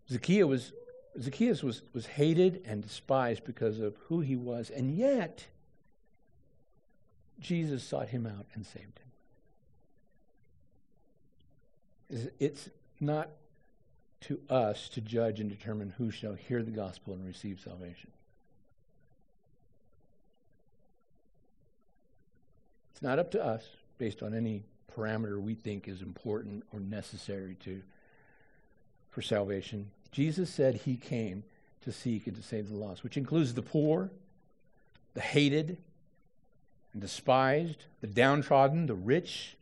Zacchaeus 0.09 0.47
was, 0.47 0.73
Zacchaeus 1.19 1.63
was, 1.63 1.81
was 1.93 2.05
hated 2.05 2.61
and 2.65 2.81
despised 2.83 3.43
because 3.45 3.79
of 3.79 3.95
who 4.07 4.19
he 4.21 4.35
was, 4.35 4.69
and 4.69 4.95
yet 4.95 5.47
Jesus 7.39 7.83
sought 7.83 8.09
him 8.09 8.25
out 8.25 8.45
and 8.53 8.65
saved 8.65 8.99
him. 12.09 12.29
It's 12.39 12.69
not 12.99 13.29
to 14.21 14.39
us 14.49 14.89
to 14.89 15.01
judge 15.01 15.39
and 15.39 15.49
determine 15.49 15.93
who 15.97 16.11
shall 16.11 16.33
hear 16.33 16.63
the 16.63 16.71
gospel 16.71 17.13
and 17.13 17.25
receive 17.25 17.59
salvation. 17.63 18.11
It's 22.91 23.01
not 23.01 23.19
up 23.19 23.31
to 23.31 23.43
us, 23.43 23.63
based 23.97 24.21
on 24.23 24.33
any 24.33 24.63
parameter 24.93 25.39
we 25.41 25.55
think 25.55 25.87
is 25.87 26.01
important 26.01 26.63
or 26.73 26.79
necessary 26.79 27.55
to 27.63 27.81
for 29.11 29.21
salvation. 29.21 29.89
Jesus 30.11 30.49
said 30.49 30.75
he 30.75 30.95
came 30.95 31.43
to 31.83 31.91
seek 31.91 32.27
and 32.27 32.35
to 32.35 32.43
save 32.43 32.69
the 32.69 32.75
lost, 32.75 33.03
which 33.03 33.17
includes 33.17 33.53
the 33.53 33.61
poor, 33.61 34.09
the 35.13 35.21
hated 35.21 35.77
and 36.93 37.01
despised, 37.01 37.85
the 38.01 38.07
downtrodden, 38.07 38.87
the 38.87 38.95
rich, 38.95 39.55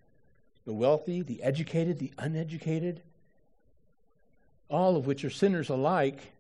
the 0.66 0.74
wealthy, 0.74 1.22
the 1.22 1.42
educated, 1.44 2.00
the 2.00 2.12
uneducated, 2.18 3.02
all 4.70 4.96
of 4.96 5.06
which 5.06 5.24
are 5.24 5.30
sinners 5.30 5.70
alike. 5.70 6.32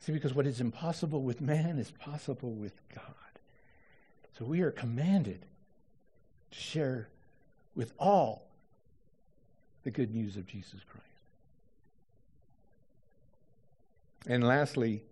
See, 0.00 0.12
because 0.12 0.34
what 0.34 0.46
is 0.46 0.60
impossible 0.60 1.22
with 1.22 1.40
man 1.40 1.78
is 1.78 1.90
possible 1.90 2.52
with 2.52 2.72
God. 2.94 3.04
So 4.38 4.44
we 4.44 4.60
are 4.62 4.70
commanded 4.70 5.44
to 6.50 6.58
share 6.58 7.08
with 7.74 7.92
all 7.98 8.47
the 9.84 9.90
good 9.90 10.14
news 10.14 10.36
of 10.36 10.46
Jesus 10.46 10.80
Christ. 10.88 11.04
And 14.26 14.44
lastly, 14.44 15.02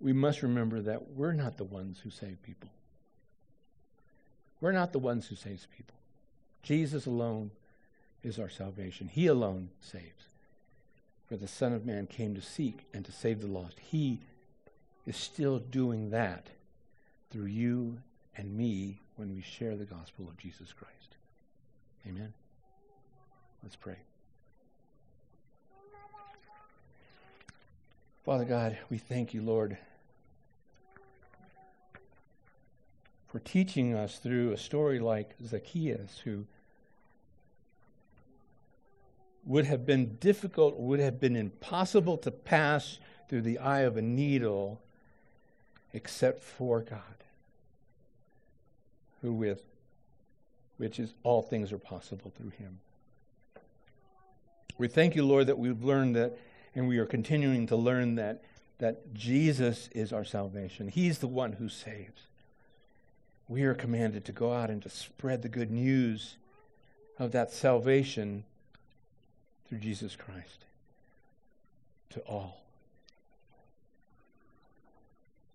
we 0.00 0.12
must 0.12 0.42
remember 0.42 0.80
that 0.82 1.10
we're 1.12 1.32
not 1.32 1.56
the 1.56 1.64
ones 1.64 2.00
who 2.02 2.10
save 2.10 2.42
people. 2.42 2.68
We're 4.60 4.72
not 4.72 4.92
the 4.92 4.98
ones 4.98 5.26
who 5.26 5.36
saves 5.36 5.66
people. 5.76 5.94
Jesus 6.62 7.06
alone 7.06 7.50
is 8.22 8.38
our 8.38 8.48
salvation. 8.48 9.08
He 9.08 9.26
alone 9.26 9.70
saves. 9.80 10.28
For 11.28 11.36
the 11.36 11.48
Son 11.48 11.72
of 11.72 11.86
Man 11.86 12.06
came 12.06 12.34
to 12.34 12.42
seek 12.42 12.80
and 12.92 13.04
to 13.04 13.12
save 13.12 13.40
the 13.40 13.46
lost. 13.46 13.78
He 13.80 14.20
is 15.06 15.16
still 15.16 15.58
doing 15.58 16.10
that 16.10 16.48
through 17.30 17.46
you 17.46 17.98
and 18.36 18.56
me 18.56 19.00
when 19.16 19.34
we 19.34 19.42
share 19.42 19.76
the 19.76 19.84
gospel 19.84 20.28
of 20.28 20.36
Jesus 20.36 20.72
Christ. 20.72 21.16
Amen. 22.06 22.32
Let's 23.66 23.74
pray. 23.74 23.96
Father 28.24 28.44
God, 28.44 28.78
we 28.90 28.96
thank 28.96 29.34
you, 29.34 29.42
Lord, 29.42 29.76
for 33.26 33.40
teaching 33.40 33.92
us 33.92 34.20
through 34.20 34.52
a 34.52 34.56
story 34.56 35.00
like 35.00 35.34
Zacchaeus, 35.44 36.20
who 36.20 36.44
would 39.44 39.64
have 39.64 39.84
been 39.84 40.14
difficult, 40.20 40.78
would 40.78 41.00
have 41.00 41.18
been 41.18 41.34
impossible 41.34 42.18
to 42.18 42.30
pass 42.30 43.00
through 43.28 43.42
the 43.42 43.58
eye 43.58 43.80
of 43.80 43.96
a 43.96 44.02
needle 44.02 44.80
except 45.92 46.44
for 46.44 46.82
God, 46.82 47.00
who 49.22 49.32
with 49.32 49.64
which 50.76 51.00
is 51.00 51.14
all 51.24 51.42
things 51.42 51.72
are 51.72 51.78
possible 51.78 52.32
through 52.36 52.50
him. 52.50 52.78
We 54.78 54.88
thank 54.88 55.16
you, 55.16 55.24
Lord, 55.24 55.46
that 55.46 55.58
we've 55.58 55.82
learned 55.82 56.16
that 56.16 56.38
and 56.74 56.86
we 56.86 56.98
are 56.98 57.06
continuing 57.06 57.66
to 57.68 57.76
learn 57.76 58.16
that 58.16 58.42
that 58.78 59.14
Jesus 59.14 59.88
is 59.92 60.12
our 60.12 60.24
salvation. 60.24 60.88
He's 60.88 61.18
the 61.18 61.26
one 61.26 61.52
who 61.52 61.68
saves. 61.68 62.26
We 63.48 63.62
are 63.62 63.74
commanded 63.74 64.24
to 64.26 64.32
go 64.32 64.52
out 64.52 64.70
and 64.70 64.82
to 64.82 64.90
spread 64.90 65.42
the 65.42 65.48
good 65.48 65.70
news 65.70 66.36
of 67.18 67.32
that 67.32 67.50
salvation 67.52 68.44
through 69.66 69.78
Jesus 69.78 70.14
Christ 70.14 70.64
to 72.10 72.20
all. 72.20 72.62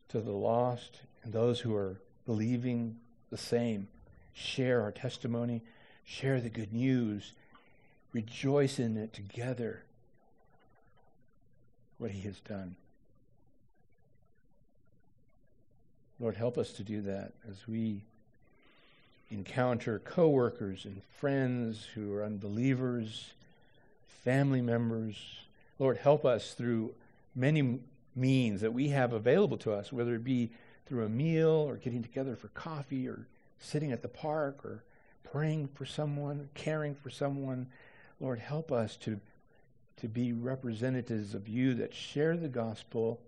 To 0.09 0.19
the 0.19 0.31
lost 0.31 1.01
and 1.23 1.31
those 1.31 1.59
who 1.59 1.75
are 1.75 2.01
believing 2.25 2.97
the 3.29 3.37
same. 3.37 3.87
Share 4.33 4.81
our 4.81 4.91
testimony, 4.91 5.61
share 6.05 6.41
the 6.41 6.49
good 6.49 6.73
news, 6.73 7.33
rejoice 8.13 8.79
in 8.79 8.97
it 8.97 9.13
together, 9.13 9.83
what 11.97 12.11
He 12.11 12.21
has 12.21 12.39
done. 12.39 12.75
Lord, 16.19 16.35
help 16.35 16.57
us 16.57 16.71
to 16.73 16.83
do 16.83 17.01
that 17.01 17.33
as 17.49 17.67
we 17.67 18.01
encounter 19.29 19.99
coworkers 19.99 20.85
and 20.85 21.01
friends 21.19 21.87
who 21.95 22.13
are 22.13 22.23
unbelievers 22.23 23.33
family 24.23 24.61
members. 24.61 25.15
Lord, 25.79 25.97
help 25.97 26.25
us 26.25 26.53
through 26.53 26.93
many 27.35 27.79
means 28.15 28.61
that 28.61 28.73
we 28.73 28.89
have 28.89 29.13
available 29.13 29.57
to 29.57 29.73
us, 29.73 29.91
whether 29.91 30.15
it 30.15 30.23
be 30.23 30.51
through 30.85 31.05
a 31.05 31.09
meal 31.09 31.49
or 31.49 31.77
getting 31.77 32.03
together 32.03 32.35
for 32.35 32.49
coffee 32.49 33.07
or 33.07 33.25
sitting 33.59 33.91
at 33.91 34.01
the 34.01 34.07
park 34.07 34.63
or 34.65 34.83
praying 35.31 35.69
for 35.73 35.85
someone, 35.85 36.49
caring 36.53 36.93
for 36.93 37.09
someone. 37.09 37.67
Lord, 38.21 38.39
help 38.39 38.71
us 38.71 38.95
to, 38.97 39.19
to 39.97 40.07
be 40.07 40.31
representatives 40.31 41.33
of 41.33 41.49
you 41.49 41.73
that 41.73 41.93
share 41.93 42.37
the 42.37 42.47
gospel, 42.47 43.19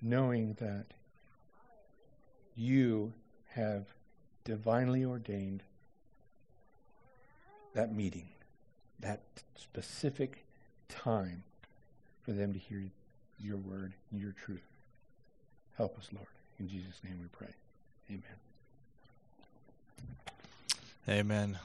knowing 0.00 0.56
that 0.60 0.86
you 2.56 3.12
have 3.50 3.84
divinely 4.44 5.04
ordained 5.04 5.62
that 7.74 7.94
meeting 7.94 8.28
that 9.02 9.20
specific 9.56 10.44
time 10.88 11.42
for 12.24 12.32
them 12.32 12.52
to 12.52 12.58
hear 12.58 12.84
your 13.40 13.56
word 13.56 13.92
your 14.12 14.32
truth. 14.32 14.62
Help 15.76 15.98
us, 15.98 16.08
Lord. 16.12 16.26
In 16.60 16.68
Jesus' 16.68 17.00
name 17.04 17.18
we 17.20 17.28
pray. 17.28 17.52
Amen. 18.08 18.22
Amen. 21.08 21.58